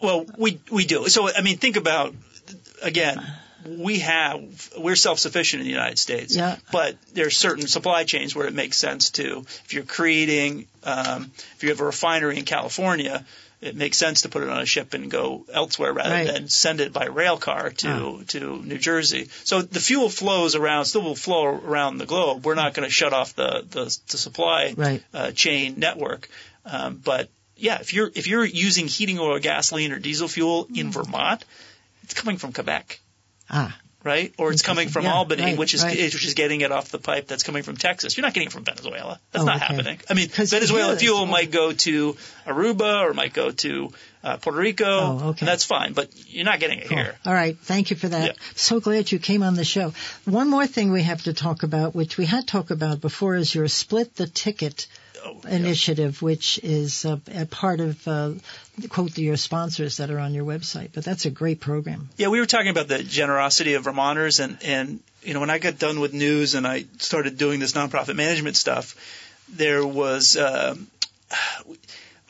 [0.00, 1.08] Well, we we do.
[1.08, 2.14] So, I mean, think about
[2.82, 3.22] again
[3.66, 6.34] we have we're self-sufficient in the United States.
[6.34, 6.56] Yeah.
[6.72, 11.62] But there's certain supply chains where it makes sense to if you're creating um, if
[11.62, 13.24] you have a refinery in California,
[13.60, 16.26] it makes sense to put it on a ship and go elsewhere rather right.
[16.26, 18.22] than send it by rail car to oh.
[18.28, 19.28] to New Jersey.
[19.44, 22.44] So the fuel flows around, still will flow around the globe.
[22.44, 25.02] We're not going to shut off the the, the supply right.
[25.12, 26.28] uh, chain network,
[26.64, 27.28] um, but
[27.60, 30.92] yeah, if you're if you're using heating oil, gasoline, or diesel fuel in mm.
[30.92, 31.44] Vermont,
[32.02, 32.98] it's coming from Quebec.
[33.50, 33.76] Ah.
[34.02, 34.32] right?
[34.38, 35.94] Or it's coming from Yeah, Albany, right, which is right.
[35.96, 38.16] which is getting it off the pipe that's coming from Texas.
[38.16, 39.20] You're not getting it from Venezuela.
[39.32, 39.64] That's Oh, not okay.
[39.66, 40.00] happening.
[40.08, 44.84] I mean, Venezuela fuel might go to Aruba or might go to uh, Puerto Rico,
[44.86, 45.40] Oh, okay.
[45.40, 45.92] and that's fine.
[45.94, 46.96] But you're not getting it Cool.
[46.98, 47.14] here.
[47.26, 47.58] All right.
[47.58, 48.26] Thank you for that.
[48.26, 48.32] Yeah.
[48.54, 49.92] So glad you came on the show.
[50.24, 53.54] One more thing we have to talk about, which we had talked about before, is
[53.54, 54.86] your split the ticket
[55.30, 55.56] Oh, yeah.
[55.56, 58.32] initiative, which is uh, a part of, uh,
[58.88, 60.90] quote, your sponsors that are on your website.
[60.92, 62.08] But that's a great program.
[62.16, 65.58] Yeah, we were talking about the generosity of Vermonters, and and you know when I
[65.58, 68.96] got done with news and I started doing this nonprofit management stuff,
[69.48, 70.36] there was.
[70.36, 70.88] um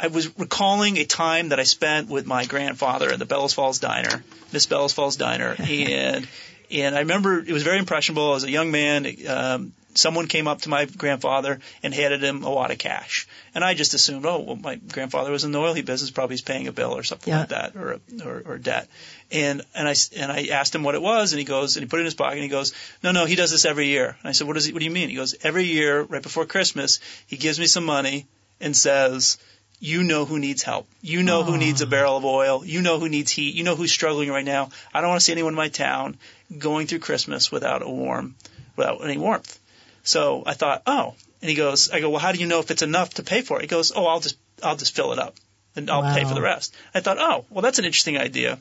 [0.02, 3.80] I was recalling a time that I spent with my grandfather at the Bellows Falls
[3.80, 6.26] Diner, Miss Bellows Falls Diner, and
[6.70, 8.34] and I remember it was very impressionable.
[8.34, 12.50] As a young man, um, someone came up to my grandfather and handed him a
[12.50, 15.74] lot of cash, and I just assumed, oh, well, my grandfather was in the oil
[15.74, 17.40] business, probably he's paying a bill or something Yeah.
[17.40, 18.88] like that, or, a, or or debt.
[19.30, 21.84] And and I s- and I asked him what it was, and he goes and
[21.84, 22.72] he put it in his pocket, and he goes,
[23.02, 24.16] no, no, he does this every year.
[24.20, 24.72] And I said, what does he?
[24.72, 25.08] What do you mean?
[25.08, 28.26] He goes, every year, right before Christmas, he gives me some money
[28.60, 29.38] and says.
[29.82, 30.86] You know who needs help.
[31.00, 31.88] You know who needs a ah.
[31.88, 32.62] barrel of oil.
[32.62, 33.54] You know who needs heat.
[33.54, 34.68] You know who's struggling right now.
[34.92, 36.18] I don't want to see anyone in my town
[36.58, 38.34] going through Christmas without a warm,
[38.76, 39.58] without any warmth.
[40.02, 42.70] So I thought, oh, and he goes, I go, well, how do you know if
[42.70, 43.62] it's enough to pay for it?
[43.62, 45.36] He goes, oh, I'll just, I'll just fill it up
[45.76, 46.74] and I'll pay for the rest.
[46.94, 48.58] I thought, oh, well, that's an interesting idea.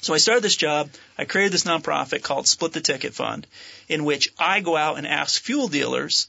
[0.00, 0.90] So I started this job.
[1.16, 3.46] I created this nonprofit called Split the Ticket Fund,
[3.88, 6.28] in which I go out and ask fuel dealers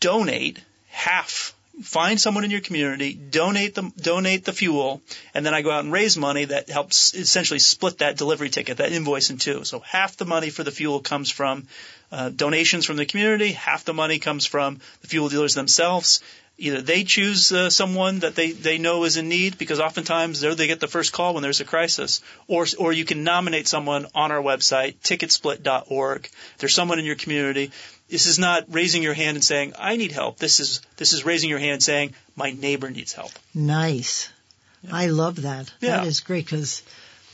[0.00, 1.54] donate half.
[1.82, 5.00] Find someone in your community, donate the donate the fuel,
[5.34, 8.78] and then I go out and raise money that helps essentially split that delivery ticket,
[8.78, 9.64] that invoice in two.
[9.64, 11.68] So half the money for the fuel comes from
[12.10, 16.20] uh, donations from the community, half the money comes from the fuel dealers themselves.
[16.60, 20.56] Either they choose uh, someone that they, they know is in need because oftentimes they're,
[20.56, 24.32] get the first call when there's a crisis, or or you can nominate someone on
[24.32, 26.28] our website ticketsplit.org.
[26.58, 27.70] There's someone in your community.
[28.08, 30.38] This is not raising your hand and saying I need help.
[30.38, 33.32] This is this is raising your hand and saying my neighbor needs help.
[33.54, 34.30] Nice.
[34.90, 35.72] I love that.
[35.80, 35.98] Yeah.
[35.98, 36.82] That is great because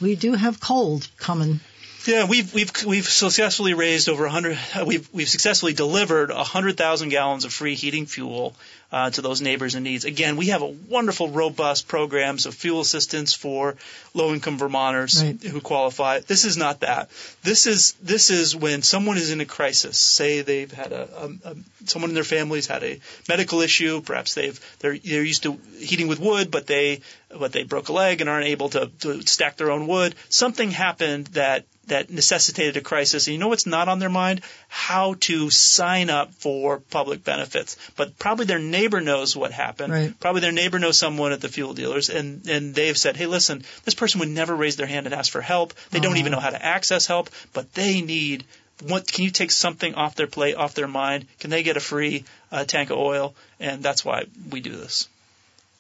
[0.00, 1.60] we do have cold coming.
[2.06, 4.58] Yeah, we've we've we've successfully raised over 100.
[4.74, 8.54] uh, We've we've successfully delivered 100,000 gallons of free heating fuel
[8.92, 10.04] uh, to those neighbors in need.
[10.04, 13.76] Again, we have a wonderful, robust programs of fuel assistance for
[14.12, 15.42] low-income Vermonters Right.
[15.42, 16.20] who qualify.
[16.20, 17.08] This is not that.
[17.42, 19.98] This is this is when someone is in a crisis.
[19.98, 21.08] Say they've had a,
[21.44, 24.02] a, a someone in their family's had a medical issue.
[24.02, 27.92] Perhaps they've they're they're used to heating with wood, but they but they broke a
[27.94, 30.14] leg and aren't able to, to stack their own wood.
[30.28, 33.26] Something happened that that necessitated a crisis.
[33.26, 34.40] And you know what's not on their mind?
[34.68, 37.76] How to sign up for public benefits.
[37.96, 39.92] But probably their neighbor knows what happened.
[39.92, 40.20] Right.
[40.20, 43.64] Probably their neighbor knows someone at the fuel dealers, and and they've said, hey, listen,
[43.84, 45.74] this person would never raise their hand and ask for help.
[45.90, 48.44] They don't even know how to access help, but they need.
[48.88, 51.26] What can you take something off their plate, off their mind?
[51.38, 53.34] Can they get a free uh, tank of oil?
[53.60, 55.08] And that's why we do this.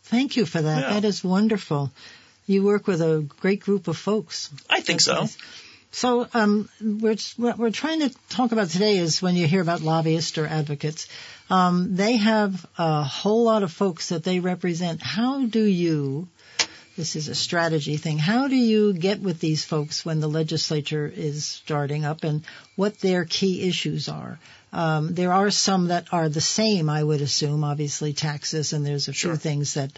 [0.04, 0.80] Thank you for that.
[0.80, 0.90] Yeah.
[0.94, 1.90] That is wonderful.
[2.46, 4.50] You work with a great group of folks.
[4.70, 5.14] I think That's so.
[5.14, 5.36] nice.
[5.94, 9.80] So, um, we're, what we're trying to talk about today is when you hear about
[9.80, 11.06] lobbyists or advocates,
[11.48, 15.00] um, they have a whole lot of folks that they represent.
[15.00, 16.26] How do you,
[16.96, 21.06] this is a strategy thing, how do you get with these folks when the legislature
[21.06, 22.42] is starting up and
[22.74, 24.40] what their key issues are?
[24.72, 29.06] Um, there are some that are the same, I would assume, obviously taxes, and there's
[29.06, 29.34] a Sure.
[29.34, 29.96] few things that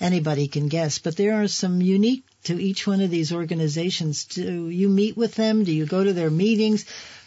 [0.00, 4.24] anybody can guess, but there are some unique to each one of these organizations.
[4.24, 5.64] Do you meet with them?
[5.64, 6.84] Do you go to their meetings?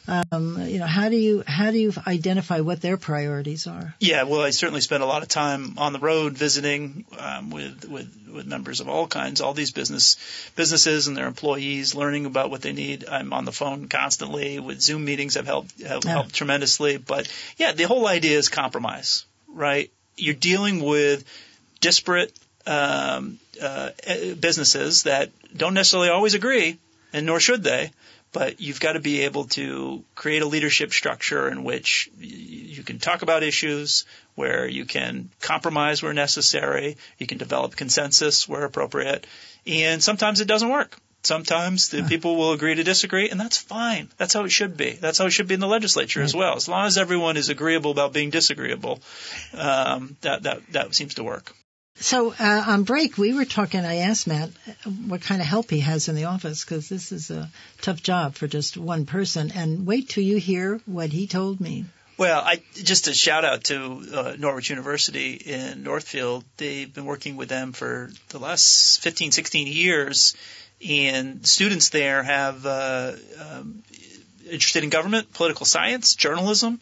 [0.08, 3.96] Um, you know, how do you how do you identify what their priorities are?
[4.00, 7.86] Yeah, well, I certainly spend a lot of time on the road visiting um, with,
[7.90, 10.18] with with members of all kinds, all these business
[10.56, 13.06] businesses and their employees, learning about what they need.
[13.10, 16.12] I'm on the phone constantly with Zoom meetings have helped have Yeah.
[16.12, 16.98] helped tremendously.
[16.98, 19.90] But yeah, the whole idea is compromise, right?
[20.18, 21.24] You're dealing with
[21.82, 22.32] disparate
[22.68, 26.78] um, uh, eh, businesses that don't necessarily always agree,
[27.14, 27.92] and nor should they.
[28.32, 33.00] But you've got to be able to create a leadership structure in which you can
[33.00, 34.04] talk about issues,
[34.36, 39.26] where you can compromise where necessary, you can develop consensus where appropriate,
[39.66, 40.98] and sometimes it doesn't work.
[41.26, 44.10] Sometimes the people will agree to disagree, and that's fine.
[44.18, 44.92] That's how it should be.
[44.92, 46.56] That's how it should be in the legislature as well.
[46.56, 49.00] As long as everyone is agreeable about being disagreeable,
[49.56, 51.56] um, that that that seems to work.
[51.98, 53.86] So uh, on break, we were talking.
[53.86, 57.12] I asked Matt uh, what kind of help he has in the office because this
[57.12, 57.50] is a
[57.82, 59.52] tough job for just one person.
[59.56, 61.86] And wait till you hear what he told me.
[62.18, 66.46] Well, I just a shout out to uh, Norwich University in Northfield.
[66.58, 70.36] They've been working with them for the last 15, 16 years,
[70.88, 73.84] and students there have uh, um,
[74.50, 76.80] interested in government, political science, journalism.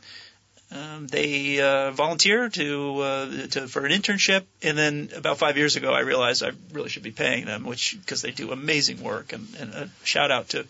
[0.73, 5.75] Um, they uh, volunteer to, uh, to for an internship, and then about five years
[5.75, 9.33] ago, I realized I really should be paying them, which because they do amazing work.
[9.33, 10.65] And, and a shout out to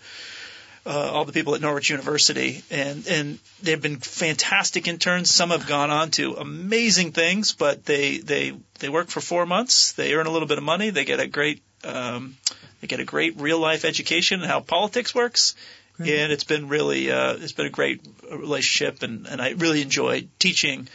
[0.86, 5.34] uh, all the people at Norwich University, and and they've been fantastic interns.
[5.34, 9.93] Some have gone on to amazing things, but they they they work for four months.
[9.93, 10.89] They earn a little bit of money.
[10.89, 12.36] They get a great um,
[12.82, 15.56] they get a great real life education and how politics works.
[15.98, 16.20] Great.
[16.20, 20.28] And it's been really uh, it's been a great relationship, and and I really enjoy
[20.39, 20.88] teaching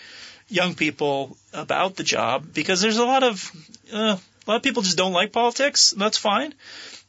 [0.48, 3.50] young people about the job because there's a lot of
[3.92, 6.54] uh, a lot of people just don't like politics, and that's fine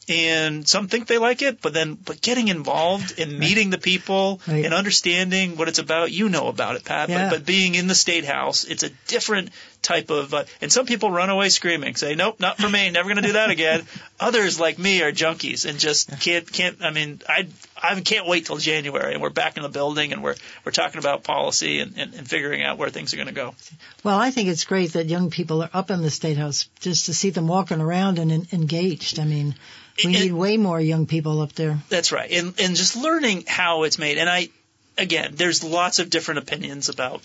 [0.10, 4.42] and some think they like it, but then but getting involved and meeting the people
[4.48, 4.66] right.
[4.66, 7.10] and understanding what it's about, you know about it, Pat.
[7.10, 7.30] Yeah.
[7.30, 9.52] But, but being in the state house, it's a different
[9.84, 10.34] type of.
[10.34, 12.90] Uh, and some people run away screaming, say, "Nope, not for me.
[12.90, 13.86] Never going to do that again."
[14.20, 16.84] Others, like me, are junkies and just can't can't.
[16.84, 17.48] I mean, I
[17.82, 21.00] I can't wait till January and we're back in the building and we're we're talking
[21.00, 23.56] about policy and, and, and figuring out where things are going to go.
[24.04, 27.08] Well, I think it's great that young people are up in the state house just
[27.08, 29.20] to see them walking around and, engaged.
[29.20, 29.56] I mean,
[29.98, 31.80] we and, need way more young people up there.
[31.90, 34.18] That's right, and and just learning how it's made.
[34.18, 34.50] And I,
[34.98, 37.22] again, there's lots of different opinions about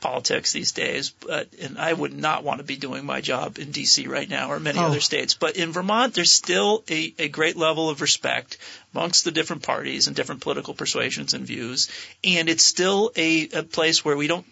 [0.00, 3.70] politics these days, but and I would not want to be doing my job in
[3.70, 4.06] D.C.
[4.06, 4.84] right now or many oh.
[4.84, 5.34] other states.
[5.34, 8.58] But in Vermont, there's still a, a great level of respect
[8.94, 11.88] amongst the different parties and different political persuasions and views,
[12.22, 14.46] and it's still a, a place where we don't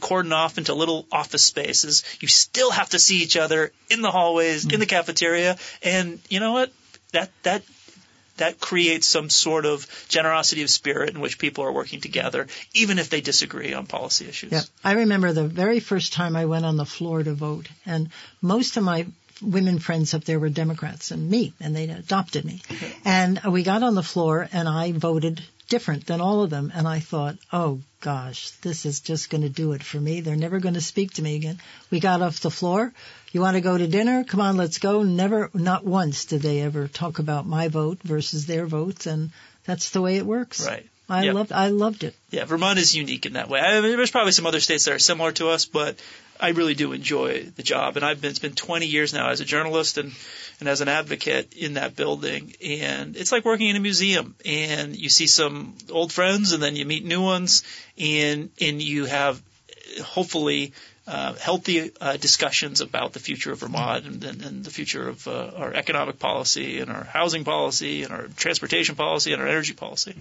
[0.00, 2.04] cordon off into little office spaces.
[2.20, 4.74] You still have to see each other in the hallways, mm.
[4.74, 6.72] in the cafeteria, and you know what?
[7.12, 7.62] that that
[8.38, 12.98] that creates some sort of generosity of spirit in which people are working together, even
[12.98, 14.52] if they disagree on policy issues.
[14.52, 14.62] Yeah.
[14.82, 18.08] I remember the very first time I went on the floor to vote, and
[18.40, 19.06] most of my
[19.42, 22.62] women friends up there were Democrats and me, and they adopted me.
[22.70, 22.92] Okay.
[23.04, 26.86] And we got on the floor, and I voted different than all of them, and
[26.86, 30.20] I thought, oh gosh, this is just going to do it for me.
[30.20, 31.60] They're never going to speak to me again.
[31.90, 32.92] We got off the floor.
[33.32, 34.24] You want to go to dinner?
[34.24, 35.02] Come on, let's go.
[35.02, 39.30] Never, not once did they ever talk about my vote versus their votes, and
[39.64, 40.66] that's the way it works.
[40.66, 40.86] Right.
[41.08, 41.34] I yep.
[41.34, 42.14] loved, I loved it.
[42.30, 43.60] Yeah, Vermont is unique in that way.
[43.60, 45.96] I mean, there's probably some other states that are similar to us, but
[46.42, 49.40] I really do enjoy the job, and I've been it's been 20 years now as
[49.40, 50.12] a journalist and
[50.58, 54.96] and as an advocate in that building, and it's like working in a museum, and
[54.96, 57.62] you see some old friends, and then you meet new ones,
[57.96, 59.40] and and you have
[60.02, 60.72] hopefully
[61.06, 65.26] uh, healthy uh, discussions about the future of Vermont and, and, and the future of
[65.28, 69.74] uh, our economic policy and our housing policy and our transportation policy and our energy
[69.74, 70.14] policy.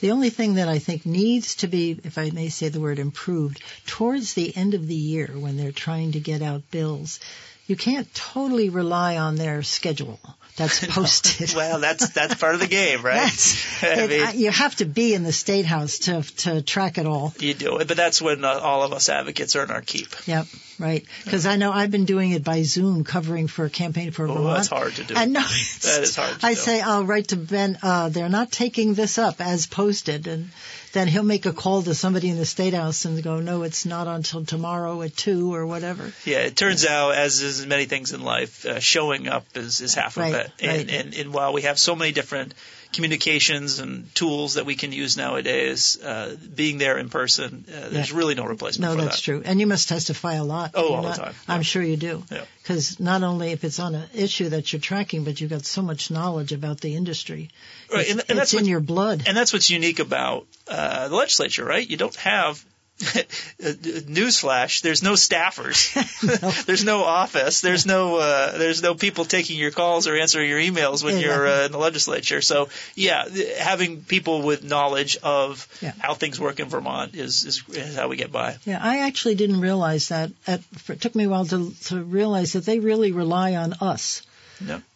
[0.00, 2.98] The only thing that I think needs to be, if I may say the word
[2.98, 7.20] improved, towards the end of the year when they're trying to get out bills,
[7.66, 10.18] you can't totally rely on their schedule
[10.56, 11.54] that's posted.
[11.54, 13.66] well, that's that's part of the game, right?
[13.82, 17.32] I mean, you have to be in the state house to to track it all.
[17.38, 20.08] You do it, but that's when uh, all of us advocates earn our keep.
[20.26, 20.46] Yep,
[20.78, 21.04] right.
[21.24, 24.34] Because I know I've been doing it by Zoom, covering for a campaign for oh,
[24.34, 24.56] Vermont.
[24.56, 25.14] that's hard to do.
[25.16, 26.36] I know that is hard.
[26.42, 26.60] I do.
[26.60, 27.78] say I'll write to Ben.
[27.82, 30.50] Uh, they're not taking this up as posted, and
[30.92, 33.86] then he'll make a call to somebody in the state house and go, no, it's
[33.86, 36.12] not until tomorrow at two or whatever.
[36.24, 39.94] Yeah, it turns out, as is many things in life, uh, showing up is, is
[39.94, 40.52] half right, of it.
[40.60, 40.90] And, right.
[40.90, 42.54] and, and while we have so many different
[42.92, 48.10] communications and tools that we can use nowadays, uh, being there in person, uh, there's
[48.10, 48.16] yeah.
[48.16, 48.96] really no replacement.
[48.96, 49.22] No, that's that.
[49.22, 49.42] true.
[49.44, 50.72] And you must testify a lot.
[50.74, 51.34] Oh, You're all not, the time.
[51.48, 52.22] I'm sure you do.
[52.62, 53.04] Because yeah.
[53.04, 56.10] not only if it's on an issue that you're tracking, but you've got so much
[56.10, 57.50] knowledge about the industry.
[57.92, 59.24] Right, it's, and, and it's in your blood.
[59.26, 61.88] And that's what's unique about uh, the legislature, right?
[61.88, 62.64] You don't have
[63.60, 66.50] newsflash there's no staffers no.
[66.66, 70.58] there's no office there's no uh, there's no people taking your calls or answering your
[70.58, 71.26] emails when yeah.
[71.26, 73.24] you're uh, in the legislature so yeah
[73.58, 75.92] having people with knowledge of yeah.
[75.98, 79.34] how things work in Vermont is, is, is how we get by yeah I actually
[79.34, 83.12] didn't realize that at, it took me a while to to realize that they really
[83.12, 84.22] rely on us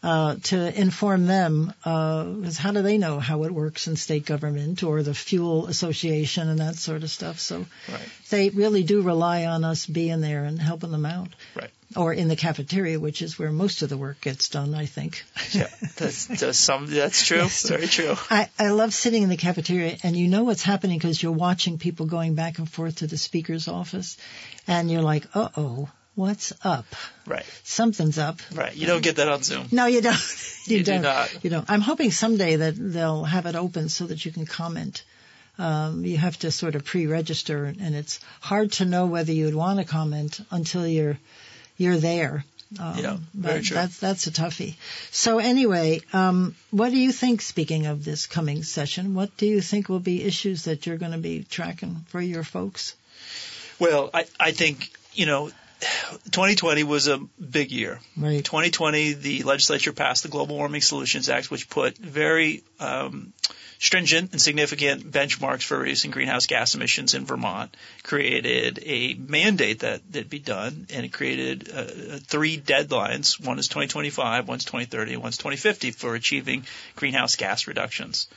[0.02, 1.72] uh, to inform them.
[1.84, 6.48] Uh, how do they know how it works in state government or the fuel association
[6.48, 7.38] and that sort of stuff?
[7.38, 8.08] So right.
[8.30, 11.28] they really do rely on us being there and helping them out.
[11.54, 11.70] Right.
[11.96, 15.24] Or in the cafeteria, which is where most of the work gets done, I think.
[15.52, 16.86] yeah, that's, that's some.
[16.86, 17.38] That's true.
[17.38, 17.68] Yes.
[17.68, 18.16] Very true.
[18.30, 21.78] I, I love sitting in the cafeteria, and you know what's happening because you're watching
[21.78, 24.16] people going back and forth to the speaker's office,
[24.66, 26.86] and you're like, uh oh what's up?
[27.26, 27.44] Right.
[27.62, 28.40] Something's up.
[28.54, 28.74] Right.
[28.74, 29.68] You don't get that on Zoom.
[29.72, 30.16] No, you don't.
[30.66, 31.02] You, you don't.
[31.02, 31.44] do not.
[31.44, 31.68] You don't.
[31.70, 35.02] I'm hoping someday that they'll have it open so that you can comment.
[35.58, 39.78] Um, you have to sort of pre-register, and it's hard to know whether you'd want
[39.80, 41.18] to comment until you're
[41.76, 42.46] you're there.
[42.80, 43.74] Um, Yeah, very but true.
[43.74, 44.76] That's that's a toughie.
[45.10, 47.42] So anyway, um, what do you think?
[47.42, 51.12] Speaking of this coming session, what do you think will be issues that you're going
[51.12, 52.94] to be tracking for your folks?
[53.78, 55.50] Well, I, I think, you know,
[56.30, 58.00] 2020 was a big year.
[58.16, 58.44] Right.
[58.44, 63.32] 2020, the legislature passed the Global Warming Solutions Act, which put very um,
[63.78, 70.00] stringent and significant benchmarks for reducing greenhouse gas emissions in Vermont, created a mandate that
[70.12, 73.44] that be done, and it created uh, uh, three deadlines.
[73.44, 76.64] One is 2025, one's 2030, and one's 2050 for achieving
[76.96, 78.28] greenhouse gas reductions.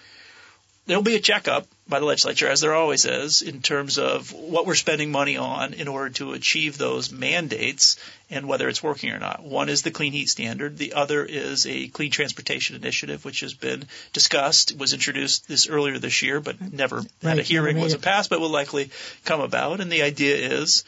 [0.88, 4.66] There'll be a checkup by the legislature, as there always is, in terms of what
[4.66, 7.98] we're spending money on in order to achieve those mandates
[8.30, 9.44] and whether it's working or not.
[9.44, 10.78] One is the clean heat standard.
[10.78, 16.00] The other is a clean transportation initiative, which has been discussed, was introduced this earlier
[16.00, 18.90] this year, but never had a hearing, wasn't passed, but will likely
[19.26, 19.82] come about.
[19.82, 20.84] And the idea is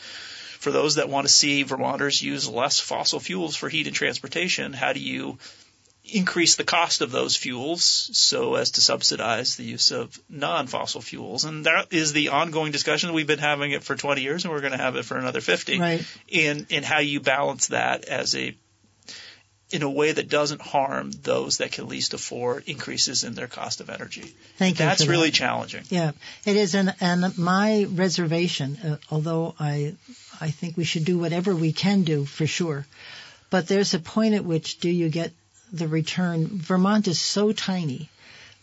[0.59, 4.71] for those that want to see Vermonters use less fossil fuels for heat and transportation,
[4.73, 5.37] how do you
[6.13, 11.45] increase the cost of those fuels so as to subsidize the use of non-fossil fuels.
[11.45, 13.13] And that is the ongoing discussion.
[13.13, 15.41] We've been having it for 20 years and we're going to have it for another
[15.41, 15.79] 50.
[15.79, 16.05] Right.
[16.27, 18.55] In, in how you balance that as a,
[19.71, 23.81] in a way that doesn't harm those that can least afford increases in their cost
[23.81, 24.33] of energy.
[24.57, 24.85] Thank you.
[24.85, 25.35] That's really that.
[25.35, 25.83] challenging.
[25.89, 26.11] Yeah,
[26.45, 29.95] it is, and and my reservation, uh, although I
[30.41, 32.87] I think we should do whatever we can do for sure,
[33.49, 35.33] but there's a point at which do you get
[35.71, 36.47] the return?
[36.47, 38.09] Vermont is so tiny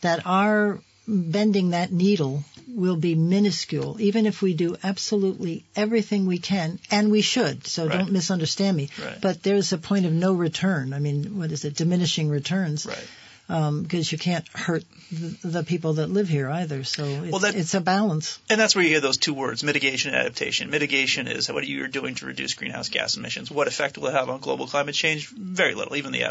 [0.01, 6.39] that our bending that needle will be minuscule, even if we do absolutely everything we
[6.39, 7.67] can, and we should.
[7.67, 7.93] So Right.
[7.93, 8.89] don't misunderstand me.
[9.03, 9.21] Right.
[9.21, 10.93] But there's a point of no return.
[10.93, 11.77] I mean, what is it?
[11.77, 13.09] Diminishing returns Right.
[13.49, 14.83] Um, because you can't hurt
[15.13, 16.83] the, the people that live here either.
[16.83, 18.41] So it's, Well, that- it's a balance.
[18.51, 20.69] And that's where you hear those two words, mitigation and adaptation.
[20.69, 23.49] Mitigation is what you're doing to reduce greenhouse gas emissions.
[23.49, 25.29] What effect will it have on global climate change?
[25.29, 25.95] Very little.
[25.95, 26.25] Even the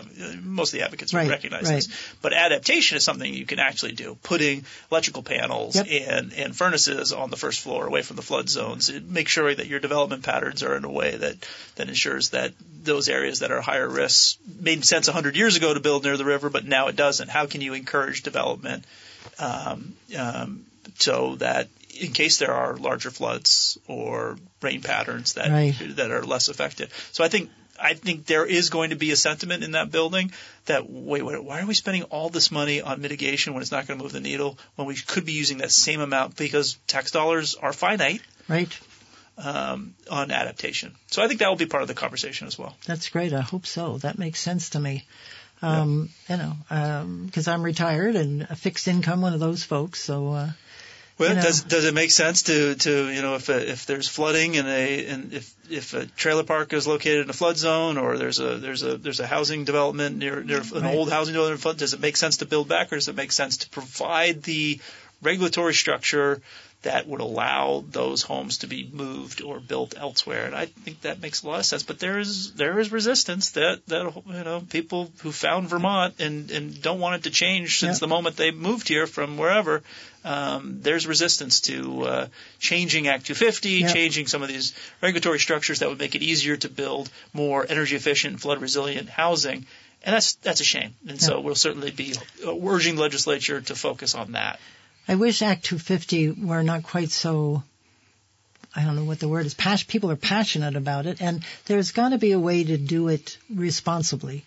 [0.43, 1.75] most of the advocates Right, recognize right.
[1.75, 1.87] this.
[2.21, 4.17] But adaptation is something you can actually do.
[4.21, 5.87] Putting electrical panels Yep.
[6.09, 8.91] and, and furnaces on the first floor away from the flood zones.
[8.91, 11.35] Make sure that your development patterns are in a way that,
[11.75, 12.51] that ensures that
[12.83, 16.25] those areas that are higher risk made sense 100 years ago to build near the
[16.25, 17.29] river, but now it doesn't.
[17.29, 18.83] How can you encourage development
[19.39, 20.65] um, um,
[20.97, 21.67] so that
[21.99, 25.75] in case there are larger floods or rain patterns that Right.
[25.97, 26.89] that are less effective?
[27.11, 27.49] So I think
[27.91, 30.31] I think there is going to be a sentiment in that building
[30.65, 33.85] that wait, wait why are we spending all this money on mitigation when it's not
[33.87, 37.11] going to move the needle when we could be using that same amount because tax
[37.11, 38.71] dollars are finite Right?
[39.37, 40.95] um, on adaptation.
[41.11, 42.73] So I think that will be part of the conversation as well.
[42.85, 43.33] That's great.
[43.33, 43.97] I hope so.
[43.97, 45.03] That makes sense to me.
[45.61, 46.53] Um, You know,
[47.25, 50.01] because I'm retired and a fixed income, one of those folks.
[50.01, 50.49] So uh,
[51.17, 51.41] Well, You know.
[51.41, 54.67] does does it make sense to to you know if a, if there's flooding and
[54.67, 58.39] a and if if a trailer park is located in a flood zone or there's
[58.39, 60.95] a there's a there's a housing development near near an Right.
[60.95, 63.31] old housing development flood, does it make sense to build back or does it make
[63.31, 64.79] sense to provide the
[65.21, 66.41] regulatory structure
[66.85, 70.45] that would allow those homes to be moved or built elsewhere?
[70.47, 71.83] And I think that makes a lot of sense.
[71.83, 76.49] But there is there is resistance that that you know people who found Vermont and
[76.49, 78.05] and don't want it to change since Yeah.
[78.05, 79.83] the moment they moved here from wherever
[80.23, 82.27] um, there's resistance to uh,
[82.59, 83.93] changing Act 250, Yeah.
[83.93, 87.95] changing some of these regulatory structures that would make it easier to build more energy
[87.95, 89.65] efficient, flood resilient housing.
[90.03, 90.93] And that's that's a shame.
[91.07, 92.13] And so we'll certainly be
[92.45, 94.59] urging the legislature to focus on that.
[95.07, 97.63] I wish Act 250 were not quite so.
[98.75, 99.53] I don't know what the word is.
[99.53, 103.07] Pas- people are passionate about it, and there's got to be a way to do
[103.07, 104.45] it responsibly,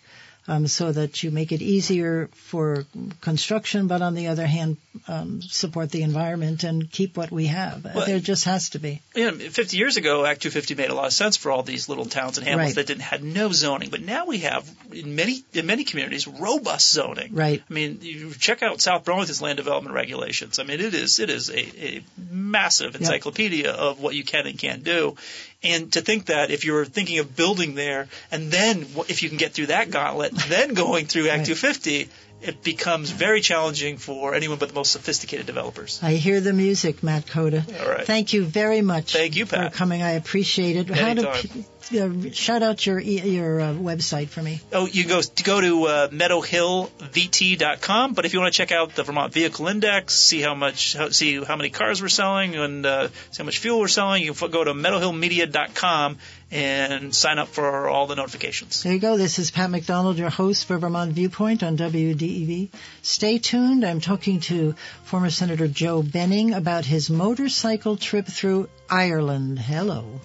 [0.49, 2.83] um, so that you make it easier for
[3.21, 4.77] construction, but on the other hand,
[5.07, 7.85] um, support the environment and keep what we have.
[7.85, 9.03] Well, there just has to be.
[9.15, 12.05] Know, 50 years ago, Act 250 made a lot of sense for all these little
[12.05, 12.75] towns and hamlets Right.
[12.77, 13.91] that didn't had no zoning.
[13.91, 17.35] But now we have in many in many communities robust zoning.
[17.35, 17.61] Right.
[17.69, 20.57] I mean, you check out South Burlington's land development regulations.
[20.57, 24.57] I mean, it is it is a, a massive encyclopedia of what you can and
[24.57, 25.15] can't do.
[25.61, 29.37] And to think that if you're thinking of building there, and then if you can
[29.37, 31.57] get through that gauntlet, then going through Act Right.
[31.57, 32.09] 250,
[32.41, 35.99] it becomes very challenging for anyone but the most sophisticated developers.
[36.01, 37.65] I hear the music, Matt Cota.
[37.81, 38.07] All right.
[38.07, 39.11] Thank you very much.
[39.11, 39.73] Thank you, Pat.
[39.73, 40.01] for coming.
[40.01, 40.89] I appreciate it.
[40.89, 41.65] How do Anytime.
[41.91, 44.61] Uh, shout out your e- your uh, website for me?
[44.71, 48.13] Oh, you go go to uh, meadowhillvt.com.
[48.13, 51.09] But if you want to check out the Vermont Vehicle Index, see how much, how,
[51.09, 54.33] see how many cars we're selling, and uh, see how much fuel we're selling, you
[54.33, 56.17] can go to meadowhillmedia.com
[56.51, 58.83] and sign up for all the notifications.
[58.83, 59.17] There you go.
[59.17, 62.69] This is Pat McDonald, your host for Vermont Viewpoint on WDEV.
[63.01, 63.85] Stay tuned.
[63.85, 64.73] I'm talking to
[65.03, 69.59] former Senator Joe Benning about his motorcycle trip through Ireland.
[69.59, 70.19] Hello.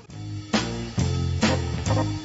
[1.86, 2.23] Thank you.